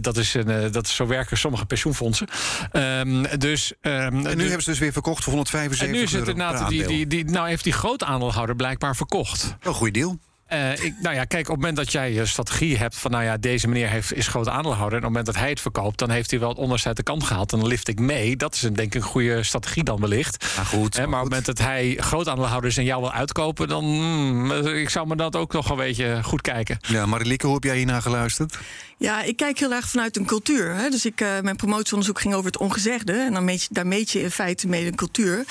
dat, 0.00 0.16
is 0.16 0.34
een, 0.34 0.72
dat 0.72 0.86
is, 0.86 0.94
zo 0.94 1.06
werken 1.06 1.38
sommige 1.38 1.66
pensioenfondsen. 1.66 2.28
Um, 2.72 3.26
dus, 3.38 3.72
um, 3.80 4.26
en 4.26 4.36
nu 4.36 4.42
hebben 4.42 4.62
ze 4.62 4.70
dus 4.70 4.78
weer 4.78 4.92
verkocht 4.92 5.24
voor 5.24 5.32
175 5.32 5.86
En 5.86 5.94
nu 5.94 6.02
is 6.02 6.12
het 6.12 6.28
inderdaad 6.28 6.68
die, 6.68 6.86
die, 6.86 7.06
die, 7.06 7.24
nou 7.24 7.48
heeft 7.48 7.64
die 7.64 7.72
groot 7.72 8.04
aandeelhouder 8.04 8.56
blijkbaar 8.56 8.96
verkocht. 8.96 9.56
Een 9.60 9.74
goede 9.74 9.92
deal. 9.92 10.18
Uh, 10.52 10.84
ik, 10.84 10.94
nou 11.00 11.14
ja, 11.14 11.24
kijk, 11.24 11.42
op 11.42 11.54
het 11.54 11.56
moment 11.56 11.76
dat 11.76 11.92
jij 11.92 12.12
je 12.12 12.26
strategie 12.26 12.76
hebt 12.76 12.96
van, 12.96 13.10
nou 13.10 13.24
ja, 13.24 13.36
deze 13.36 13.68
meneer 13.68 13.88
heeft, 13.88 14.14
is 14.14 14.28
groot 14.28 14.48
aandeelhouder. 14.48 14.98
En 14.98 15.04
op 15.04 15.04
het 15.04 15.12
moment 15.12 15.26
dat 15.26 15.36
hij 15.36 15.48
het 15.48 15.60
verkoopt, 15.60 15.98
dan 15.98 16.10
heeft 16.10 16.30
hij 16.30 16.40
wel 16.40 16.48
het 16.48 16.58
onderste 16.58 16.88
uit 16.88 16.96
de 16.96 17.02
kant 17.02 17.24
gehaald. 17.24 17.52
En 17.52 17.58
dan 17.58 17.68
lift 17.68 17.88
ik 17.88 18.00
mee. 18.00 18.36
Dat 18.36 18.54
is 18.54 18.62
een, 18.62 18.74
denk 18.74 18.94
ik 18.94 19.02
een 19.02 19.08
goede 19.08 19.42
strategie 19.42 19.84
dan 19.84 20.00
wellicht. 20.00 20.54
Maar 20.56 20.64
goed. 20.64 20.96
maar, 20.96 21.04
op 21.04 21.10
het 21.10 21.22
moment 21.22 21.46
dat 21.46 21.58
hij 21.58 21.94
groot 21.98 22.28
aandeelhouder 22.28 22.70
is 22.70 22.76
en 22.76 22.84
jou 22.84 23.00
wil 23.00 23.12
uitkopen, 23.12 23.68
dan 23.68 23.84
mm, 23.84 24.50
ik 24.66 24.88
zou 24.88 25.06
me 25.06 25.16
dat 25.16 25.36
ook 25.36 25.52
nog 25.52 25.70
een 25.70 25.76
beetje 25.76 26.22
goed 26.22 26.40
kijken. 26.40 26.78
Ja, 26.80 27.06
Marilieke, 27.06 27.46
hoe 27.46 27.54
heb 27.54 27.64
jij 27.64 27.76
hiernaar 27.76 28.02
geluisterd? 28.02 28.58
Ja, 28.98 29.22
ik 29.22 29.36
kijk 29.36 29.58
heel 29.58 29.72
erg 29.72 29.88
vanuit 29.88 30.16
een 30.16 30.26
cultuur. 30.26 30.74
Hè. 30.74 30.88
Dus 30.88 31.06
ik, 31.06 31.20
uh, 31.20 31.40
mijn 31.40 31.56
promotieonderzoek 31.56 32.20
ging 32.20 32.34
over 32.34 32.46
het 32.46 32.58
ongezegde. 32.58 33.12
En 33.12 33.32
dan 33.32 33.44
meet 33.44 33.62
je, 33.62 33.68
daar 33.70 33.86
meet 33.86 34.10
je 34.10 34.20
in 34.20 34.30
feite 34.30 34.68
mee 34.68 34.86
een 34.86 34.94
cultuur. 34.94 35.44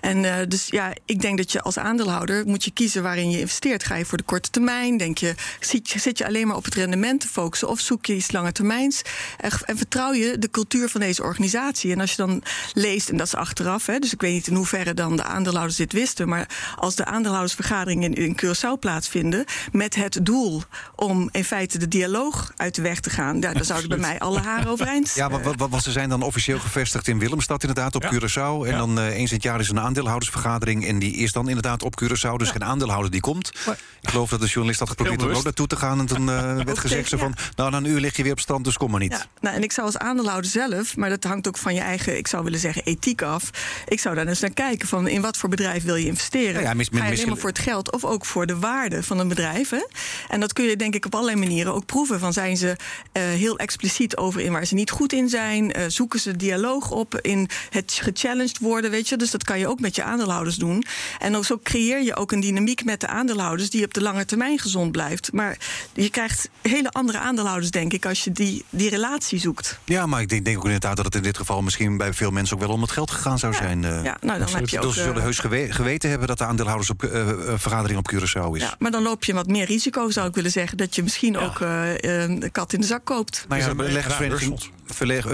En 0.00 0.24
uh, 0.24 0.36
dus 0.48 0.66
ja, 0.66 0.92
ik 1.04 1.20
denk 1.20 1.36
dat 1.36 1.52
je 1.52 1.62
als 1.62 1.78
aandeelhouder 1.78 2.46
moet 2.46 2.64
je 2.64 2.70
kiezen 2.70 3.02
waarin 3.02 3.30
je 3.30 3.38
investeert. 3.38 3.84
Ga 3.84 3.94
je 3.94 4.04
voor 4.04 4.18
de 4.18 4.24
korte 4.24 4.50
termijn? 4.50 4.96
Denk 4.96 5.18
je, 5.18 5.34
zit, 5.60 6.18
je 6.18 6.26
alleen 6.26 6.46
maar 6.46 6.56
op 6.56 6.64
het 6.64 6.74
rendement 6.74 7.20
te 7.20 7.28
focussen? 7.28 7.68
Of 7.68 7.80
zoek 7.80 8.06
je 8.06 8.14
iets 8.14 8.32
lange 8.32 8.52
termijns? 8.52 9.02
En, 9.36 9.76
vertrouw 9.76 10.12
je 10.12 10.38
de 10.38 10.50
cultuur 10.50 10.88
van 10.88 11.00
deze 11.00 11.22
organisatie? 11.22 11.92
En 11.92 12.00
als 12.00 12.10
je 12.10 12.16
dan 12.16 12.42
leest, 12.72 13.08
en 13.08 13.16
dat 13.16 13.26
is 13.26 13.34
achteraf, 13.34 13.86
hè, 13.86 13.98
dus 13.98 14.12
ik 14.12 14.20
weet 14.20 14.32
niet 14.32 14.46
in 14.46 14.54
hoeverre 14.54 14.94
dan 14.94 15.16
de 15.16 15.24
aandeelhouders 15.24 15.76
dit 15.76 15.92
wisten. 15.92 16.28
Maar 16.28 16.74
als 16.76 16.94
de 16.94 17.04
aandeelhoudersvergaderingen 17.04 18.14
in, 18.14 18.24
in 18.24 18.40
Curaçao 18.44 18.78
plaatsvinden. 18.80 19.44
met 19.72 19.94
het 19.94 20.18
doel 20.22 20.62
om 20.96 21.28
in 21.32 21.44
feite 21.44 21.78
de 21.78 21.88
dialoog 21.88 22.52
uit 22.56 22.74
de 22.74 22.82
weg 22.92 23.00
te 23.00 23.10
gaan. 23.10 23.40
Ja, 23.40 23.52
dan 23.52 23.64
zouden 23.64 23.88
bij 23.88 23.98
mij 23.98 24.18
alle 24.18 24.40
haren 24.40 24.70
overeind. 24.70 25.12
Ja, 25.14 25.30
wat, 25.30 25.56
wat, 25.56 25.70
wat, 25.70 25.82
ze 25.82 25.90
zijn 25.90 26.08
dan 26.08 26.22
officieel 26.22 26.58
gevestigd 26.58 27.08
in 27.08 27.18
Willemstad, 27.18 27.60
inderdaad, 27.60 27.94
op 27.94 28.04
Curaçao. 28.04 28.68
En 28.68 28.76
dan 28.78 28.98
uh, 28.98 29.06
eens 29.06 29.30
in 29.30 29.36
het 29.36 29.42
jaar 29.42 29.60
is 29.60 29.68
een 29.68 29.80
aandeelhoudersvergadering. 29.80 30.86
En 30.86 30.98
die 30.98 31.16
is 31.16 31.32
dan 31.32 31.48
inderdaad 31.48 31.82
op 31.82 32.02
Curaçao. 32.02 32.36
Dus 32.36 32.50
geen 32.50 32.64
aandeelhouder 32.64 33.10
die 33.10 33.20
komt. 33.20 33.52
Ik 34.00 34.08
geloof 34.08 34.30
dat 34.30 34.40
de 34.40 34.46
journalist 34.46 34.78
had 34.78 34.88
geprobeerd 34.88 35.22
om 35.22 35.30
ook 35.30 35.44
naartoe 35.44 35.66
te 35.66 35.76
gaan. 35.76 35.98
En 35.98 36.06
toen 36.06 36.28
uh, 36.28 36.56
werd 36.70 36.78
gezegd 36.78 37.08
zo 37.08 37.16
van, 37.16 37.34
nou, 37.56 37.70
na 37.70 37.76
een 37.76 37.84
uur 37.84 38.00
lig 38.00 38.16
je 38.16 38.22
weer 38.22 38.32
op 38.32 38.40
stand, 38.40 38.64
dus 38.64 38.76
kom 38.76 38.90
maar 38.90 39.00
niet. 39.00 39.28
nou, 39.40 39.56
en 39.56 39.62
ik 39.62 39.72
zou 39.72 39.86
als 39.86 39.98
aandeelhouder 39.98 40.50
zelf, 40.50 40.96
maar 40.96 41.08
dat 41.08 41.24
hangt 41.24 41.48
ook 41.48 41.58
van 41.58 41.74
je 41.74 41.80
eigen, 41.80 42.16
ik 42.16 42.26
zou 42.26 42.44
willen 42.44 42.58
zeggen, 42.58 42.82
ethiek 42.84 43.22
af. 43.22 43.50
Ik 43.88 44.00
zou 44.00 44.14
daar 44.14 44.26
eens 44.26 44.40
naar 44.40 44.50
kijken 44.50 44.88
van 44.88 45.08
in 45.08 45.20
wat 45.20 45.36
voor 45.36 45.48
bedrijf 45.48 45.84
wil 45.84 45.96
je 45.96 46.06
investeren. 46.06 46.62
Ja, 46.62 46.74
mis, 46.74 46.88
Ga 46.92 47.06
je 47.06 47.12
alleen 47.12 47.28
maar 47.28 47.36
voor 47.36 47.48
het 47.48 47.58
geld 47.58 47.92
of 47.92 48.04
ook 48.04 48.26
voor 48.26 48.46
de 48.46 48.58
waarde 48.58 49.02
van 49.02 49.18
een 49.18 49.28
bedrijf. 49.28 49.70
Hè? 49.70 49.86
En 50.28 50.40
dat 50.40 50.52
kun 50.52 50.64
je 50.64 50.76
denk 50.76 50.94
ik 50.94 51.06
op 51.06 51.14
allerlei 51.14 51.38
manieren 51.38 51.74
ook 51.74 51.86
proeven. 51.86 52.18
Van 52.18 52.32
zijn 52.32 52.56
ze 52.56 52.76
heel 53.12 53.58
expliciet 53.58 54.16
over 54.16 54.40
in 54.40 54.52
waar 54.52 54.66
ze 54.66 54.74
niet 54.74 54.90
goed 54.90 55.12
in 55.12 55.28
zijn? 55.28 55.78
Uh, 55.78 55.84
zoeken 55.88 56.20
ze 56.20 56.36
dialoog 56.36 56.90
op 56.90 57.18
in 57.20 57.48
het 57.70 58.00
gechallenged 58.02 58.58
worden, 58.58 58.90
weet 58.90 59.08
je? 59.08 59.16
Dus 59.16 59.30
dat 59.30 59.44
kan 59.44 59.58
je 59.58 59.68
ook 59.68 59.80
met 59.80 59.96
je 59.96 60.02
aandeelhouders 60.02 60.56
doen. 60.56 60.84
En 61.18 61.44
zo 61.44 61.60
creëer 61.62 62.02
je 62.02 62.16
ook 62.16 62.32
een 62.32 62.40
dynamiek 62.40 62.84
met 62.84 63.00
de 63.00 63.06
aandeelhouders 63.06 63.70
die 63.70 63.84
op 63.84 63.94
de 63.94 64.02
lange 64.02 64.24
termijn 64.24 64.58
gezond 64.58 64.92
blijft. 64.92 65.32
Maar 65.32 65.56
je 65.92 66.10
krijgt 66.10 66.48
hele 66.60 66.90
andere 66.90 67.18
aandeelhouders, 67.18 67.70
denk 67.70 67.92
ik, 67.92 68.06
als 68.06 68.24
je 68.24 68.32
die, 68.32 68.64
die 68.70 68.90
relatie 68.90 69.38
zoekt. 69.38 69.78
Ja, 69.84 70.06
maar 70.06 70.20
ik 70.20 70.28
denk, 70.28 70.44
denk 70.44 70.56
ook 70.56 70.64
inderdaad 70.64 70.96
dat 70.96 71.04
het 71.04 71.14
in 71.14 71.22
dit 71.22 71.36
geval 71.36 71.62
misschien 71.62 71.96
bij 71.96 72.12
veel 72.12 72.30
mensen 72.30 72.56
ook 72.56 72.62
wel 72.62 72.72
om 72.72 72.82
het 72.82 72.90
geld 72.90 73.10
gegaan 73.10 73.38
zou 73.38 73.54
zijn. 73.54 73.82
Uh, 73.82 74.04
ja, 74.04 74.16
nou 74.20 74.38
dan 74.38 74.48
heb 74.48 74.68
je 74.68 74.76
ook. 74.76 74.82
Dus 74.84 74.94
ze 74.94 75.02
zullen 75.02 75.22
heus 75.22 75.38
geweten 75.68 76.10
hebben 76.10 76.28
dat 76.28 76.38
de 76.38 76.44
aandeelhouders 76.44 76.90
op 76.90 77.02
uh, 77.02 77.28
vergadering 77.54 77.98
op 77.98 78.12
Curaçao 78.12 78.56
is. 78.56 78.62
Ja, 78.62 78.74
maar 78.78 78.90
dan 78.90 79.02
loop 79.02 79.24
je 79.24 79.34
wat 79.34 79.46
meer 79.46 79.66
risico, 79.66 80.10
zou 80.10 80.28
ik 80.28 80.34
willen 80.34 80.50
zeggen. 80.50 80.76
Dat 80.76 80.94
je 80.94 81.02
misschien 81.02 81.38
ook 81.38 81.60
een 81.60 82.48
kat 82.52 82.71
in 82.72 82.80
de 82.80 82.86
zak 82.86 83.04
koopt. 83.04 83.44
Maar 83.48 83.58
ja, 83.58 83.74
beleggersvereniging, 83.74 84.60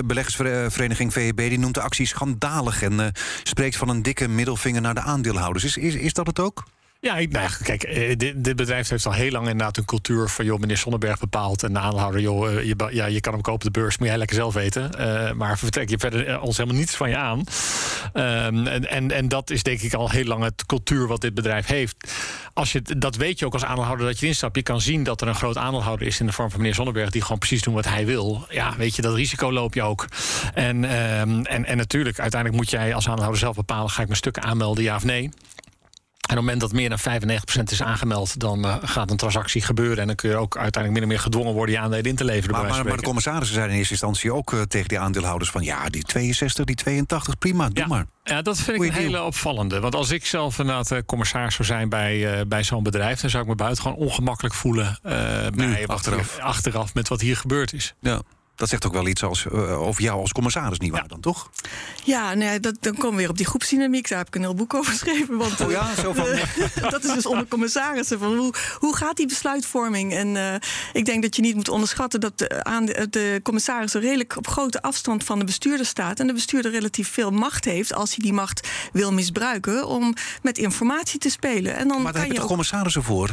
beleggersvereniging 0.06 1.12
VEB 1.12 1.36
die 1.36 1.58
noemt 1.58 1.74
de 1.74 1.80
actie 1.80 2.06
schandalig 2.06 2.82
en 2.82 2.92
uh, 2.92 3.06
spreekt 3.42 3.76
van 3.76 3.88
een 3.88 4.02
dikke 4.02 4.28
middelvinger 4.28 4.80
naar 4.80 4.94
de 4.94 5.00
aandeelhouders. 5.00 5.64
Is, 5.64 5.76
is, 5.76 5.94
is 5.94 6.12
dat 6.12 6.26
het 6.26 6.40
ook? 6.40 6.64
Ja, 7.00 7.14
nou, 7.14 7.50
kijk, 7.62 7.82
eh, 7.82 8.16
dit, 8.16 8.44
dit, 8.44 8.56
bedrijf 8.56 8.88
heeft 8.88 9.06
al 9.06 9.12
heel 9.12 9.30
lang 9.30 9.48
inderdaad 9.48 9.76
een 9.76 9.84
cultuur 9.84 10.28
van... 10.28 10.44
joh, 10.44 10.58
meneer 10.58 10.76
Sonnenberg 10.76 11.18
bepaalt 11.18 11.62
en 11.62 11.72
de 11.72 11.78
aanhouder... 11.78 12.20
joh, 12.20 12.48
eh, 12.48 12.64
je, 12.64 12.88
ja, 12.90 13.06
je 13.06 13.20
kan 13.20 13.32
hem 13.32 13.42
kopen 13.42 13.66
op 13.66 13.74
de 13.74 13.80
beurs, 13.80 13.98
moet 13.98 14.08
jij 14.08 14.18
lekker 14.18 14.36
zelf 14.36 14.54
weten. 14.54 14.90
Uh, 14.98 15.32
maar 15.32 15.58
vertrek 15.58 15.90
je 15.90 15.98
verder 15.98 16.40
ons 16.40 16.56
helemaal 16.56 16.78
niets 16.78 16.96
van 16.96 17.10
je 17.10 17.16
aan. 17.16 17.38
Um, 17.38 18.66
en, 18.66 18.88
en, 18.88 19.10
en 19.10 19.28
dat 19.28 19.50
is 19.50 19.62
denk 19.62 19.80
ik 19.80 19.94
al 19.94 20.10
heel 20.10 20.24
lang 20.24 20.42
het 20.42 20.66
cultuur 20.66 21.06
wat 21.06 21.20
dit 21.20 21.34
bedrijf 21.34 21.66
heeft. 21.66 22.12
Als 22.52 22.72
je, 22.72 22.82
dat 22.82 23.16
weet 23.16 23.38
je 23.38 23.46
ook 23.46 23.52
als 23.52 23.64
aandeelhouder 23.64 24.06
dat 24.06 24.18
je 24.18 24.26
instapt. 24.26 24.56
Je 24.56 24.62
kan 24.62 24.80
zien 24.80 25.02
dat 25.02 25.20
er 25.20 25.28
een 25.28 25.34
groot 25.34 25.56
aandeelhouder 25.56 26.06
is 26.06 26.20
in 26.20 26.26
de 26.26 26.32
vorm 26.32 26.50
van 26.50 26.60
meneer 26.60 26.74
Sonnenberg... 26.74 27.10
die 27.10 27.22
gewoon 27.22 27.38
precies 27.38 27.62
doet 27.62 27.74
wat 27.74 27.88
hij 27.88 28.06
wil. 28.06 28.46
Ja, 28.48 28.74
weet 28.76 28.96
je, 28.96 29.02
dat 29.02 29.14
risico 29.14 29.52
loop 29.52 29.74
je 29.74 29.82
ook. 29.82 30.06
En, 30.54 30.76
um, 30.76 31.44
en, 31.46 31.64
en 31.64 31.76
natuurlijk, 31.76 32.20
uiteindelijk 32.20 32.62
moet 32.62 32.70
jij 32.70 32.94
als 32.94 33.04
aandeelhouder 33.04 33.40
zelf 33.40 33.56
bepalen... 33.56 33.90
ga 33.90 34.00
ik 34.00 34.06
mijn 34.06 34.18
stukken 34.18 34.42
aanmelden, 34.42 34.84
ja 34.84 34.96
of 34.96 35.04
nee... 35.04 35.30
En 36.28 36.38
op 36.38 36.46
het 36.46 36.54
moment 36.54 36.60
dat 36.60 36.72
meer 36.72 36.88
dan 36.88 37.60
95% 37.60 37.62
is 37.62 37.82
aangemeld, 37.82 38.40
dan 38.40 38.66
uh, 38.66 38.76
gaat 38.82 39.10
een 39.10 39.16
transactie 39.16 39.62
gebeuren. 39.62 39.98
En 39.98 40.06
dan 40.06 40.16
kun 40.16 40.30
je 40.30 40.36
ook 40.36 40.56
uiteindelijk 40.56 40.92
min 40.92 41.02
of 41.02 41.08
meer 41.08 41.18
gedwongen 41.18 41.52
worden 41.52 41.74
die 41.74 41.84
aandelen 41.84 42.04
in 42.04 42.16
te 42.16 42.24
leveren. 42.24 42.56
Maar, 42.56 42.68
maar, 42.68 42.84
maar, 42.84 42.96
de 42.96 43.02
commissarissen 43.02 43.54
zeiden 43.54 43.72
in 43.72 43.78
eerste 43.78 43.94
instantie 43.94 44.32
ook 44.32 44.52
uh, 44.52 44.60
tegen 44.62 44.88
die 44.88 44.98
aandeelhouders 44.98 45.50
van 45.50 45.62
ja, 45.62 45.88
die 45.88 46.02
62, 46.02 46.64
die 46.64 46.76
82, 46.76 47.38
prima, 47.38 47.68
doe 47.68 47.78
ja. 47.78 47.86
maar. 47.86 48.06
Ja, 48.24 48.42
dat 48.42 48.58
vind 48.58 48.82
ik 48.82 48.88
een 48.88 48.96
hele 48.96 49.22
opvallende. 49.22 49.80
Want 49.80 49.94
als 49.94 50.10
ik 50.10 50.26
zelf 50.26 50.58
inderdaad 50.58 50.90
uh, 50.90 50.98
commissaris 51.06 51.54
zou 51.54 51.68
zijn 51.68 51.88
bij, 51.88 52.46
bij 52.46 52.62
zo'n 52.62 52.82
bedrijf, 52.82 53.20
dan 53.20 53.30
zou 53.30 53.42
ik 53.42 53.48
me 53.48 53.54
buitengewoon 53.54 53.98
ongemakkelijk 53.98 54.54
voelen 54.54 54.98
nu, 55.02 55.50
bij, 55.50 55.86
achteraf. 55.86 56.38
achteraf 56.38 56.94
met 56.94 57.08
wat 57.08 57.20
hier 57.20 57.36
gebeurd 57.36 57.72
is. 57.72 57.94
Ja. 58.00 58.22
Dat 58.58 58.68
zegt 58.68 58.86
ook 58.86 58.92
wel 58.92 59.06
iets 59.06 59.22
als, 59.22 59.44
uh, 59.44 59.80
over 59.80 60.02
jou 60.02 60.20
als 60.20 60.32
commissaris, 60.32 60.78
niet 60.78 60.90
waar 60.90 61.02
ja. 61.02 61.08
dan, 61.08 61.20
toch? 61.20 61.50
Ja, 62.04 62.34
nee, 62.34 62.60
dat, 62.60 62.76
dan 62.80 62.94
komen 62.94 63.10
we 63.10 63.16
weer 63.16 63.28
op 63.28 63.36
die 63.36 63.46
groepsdynamiek. 63.46 64.08
Daar 64.08 64.18
heb 64.18 64.26
ik 64.26 64.34
een 64.34 64.40
heel 64.40 64.54
boek 64.54 64.74
over 64.74 64.92
geschreven. 64.92 65.36
Want, 65.36 65.60
oh 65.60 65.70
ja, 65.70 65.94
zo 65.94 66.12
van... 66.12 66.26
dat 66.90 67.04
is 67.04 67.12
dus 67.12 67.26
onder 67.26 67.48
commissarissen. 67.48 68.18
Van 68.18 68.36
hoe, 68.36 68.54
hoe 68.78 68.96
gaat 68.96 69.16
die 69.16 69.26
besluitvorming? 69.26 70.12
En 70.12 70.34
uh, 70.34 70.54
ik 70.92 71.04
denk 71.04 71.22
dat 71.22 71.36
je 71.36 71.42
niet 71.42 71.54
moet 71.54 71.68
onderschatten... 71.68 72.20
dat 72.20 72.38
de, 72.38 72.64
aan 72.64 72.84
de, 72.84 73.06
de 73.10 73.40
commissaris 73.42 73.92
redelijk 73.92 74.36
op 74.36 74.48
grote 74.48 74.82
afstand 74.82 75.24
van 75.24 75.38
de 75.38 75.44
bestuurder 75.44 75.86
staat... 75.86 76.20
en 76.20 76.26
de 76.26 76.32
bestuurder 76.32 76.70
relatief 76.70 77.10
veel 77.10 77.30
macht 77.30 77.64
heeft... 77.64 77.94
als 77.94 78.14
hij 78.14 78.18
die 78.18 78.32
macht 78.32 78.68
wil 78.92 79.12
misbruiken 79.12 79.86
om 79.86 80.14
met 80.42 80.58
informatie 80.58 81.18
te 81.18 81.30
spelen. 81.30 81.76
En 81.76 81.88
dan 81.88 82.02
maar 82.02 82.12
daar 82.12 82.20
heb 82.22 82.30
je 82.30 82.34
toch 82.34 82.42
ook... 82.42 82.50
commissarissen 82.50 83.02
voor? 83.02 83.30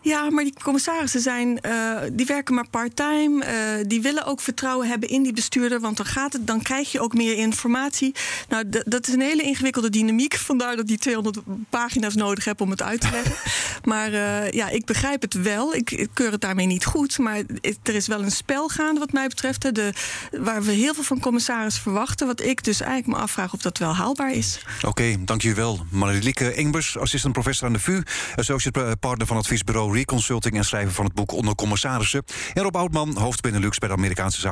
Ja, 0.00 0.30
maar 0.30 0.44
die 0.44 0.54
commissarissen 0.62 1.20
zijn, 1.20 1.58
uh, 1.66 1.98
die 2.12 2.26
werken 2.26 2.54
maar 2.54 2.68
part-time. 2.68 3.84
die 3.86 4.02
willen 4.02 4.24
ook 4.24 4.40
vertrouwen 4.40 4.60
vertrouwen 4.62 4.90
hebben 4.90 5.08
in 5.08 5.22
die 5.22 5.32
bestuurder. 5.32 5.80
Want 5.80 5.96
dan, 5.96 6.06
gaat 6.06 6.32
het, 6.32 6.46
dan 6.46 6.62
krijg 6.62 6.92
je 6.92 7.00
ook 7.00 7.14
meer 7.14 7.36
informatie. 7.36 8.14
Nou, 8.48 8.64
dat 8.84 9.06
is 9.06 9.14
een 9.14 9.20
hele 9.20 9.42
ingewikkelde 9.42 9.90
dynamiek. 9.90 10.34
Vandaar 10.34 10.76
dat 10.76 10.86
die 10.86 10.98
200 10.98 11.38
pagina's 11.70 12.14
nodig 12.14 12.44
heb 12.44 12.60
om 12.60 12.70
het 12.70 12.82
uit 12.82 13.00
te 13.00 13.10
leggen. 13.10 13.34
maar 13.92 14.12
uh, 14.12 14.50
ja, 14.50 14.68
ik 14.68 14.84
begrijp 14.84 15.22
het 15.22 15.34
wel. 15.34 15.74
Ik, 15.74 15.90
ik, 15.90 16.08
keur 16.14 16.30
het 16.30 16.40
daarmee 16.40 16.66
niet 16.66 16.84
goed. 16.84 17.18
Maar 17.18 17.42
er 17.82 17.94
is 17.94 18.06
wel 18.06 18.22
een 18.22 18.30
spel 18.30 18.68
gaande 18.68 19.00
wat 19.00 19.12
mij 19.12 19.28
betreft. 19.28 19.74
De, 19.74 19.92
waar 20.30 20.62
we 20.62 20.72
heel 20.72 20.94
veel 20.94 21.02
van 21.02 21.20
commissaris 21.20 21.78
verwachten. 21.78 22.26
Wat 22.26 22.40
ik 22.40 22.64
dus 22.64 22.80
eigenlijk 22.80 23.18
me 23.18 23.22
afvraag 23.22 23.52
of 23.52 23.60
dat 23.60 23.78
wel 23.78 23.94
haalbaar 23.94 24.32
is. 24.32 24.64
Oké, 24.76 24.88
okay, 24.88 25.24
dank 25.24 25.42
je 25.42 25.54
wel. 25.54 25.86
Marilieke 25.90 26.52
Engbers, 26.52 26.98
assistant 26.98 27.32
professor 27.32 27.66
aan 27.66 27.72
de 27.72 27.78
VU. 27.78 28.02
Associate 28.36 28.96
partner 29.00 29.26
van 29.26 29.36
adviesbureau 29.36 29.94
Reconsulting... 29.94 30.56
en 30.56 30.64
schrijver 30.64 30.92
van 30.92 31.04
het 31.04 31.14
boek 31.14 31.32
Onder 31.32 31.54
Commissarissen. 31.54 32.24
En 32.52 32.62
Rob 32.62 32.76
Oudman, 32.76 33.16
hoofd 33.16 33.40
Benelux 33.40 33.78
bij 33.78 33.88
de 33.88 33.94
Amerikaanse 33.94 34.40
zaken 34.40 34.51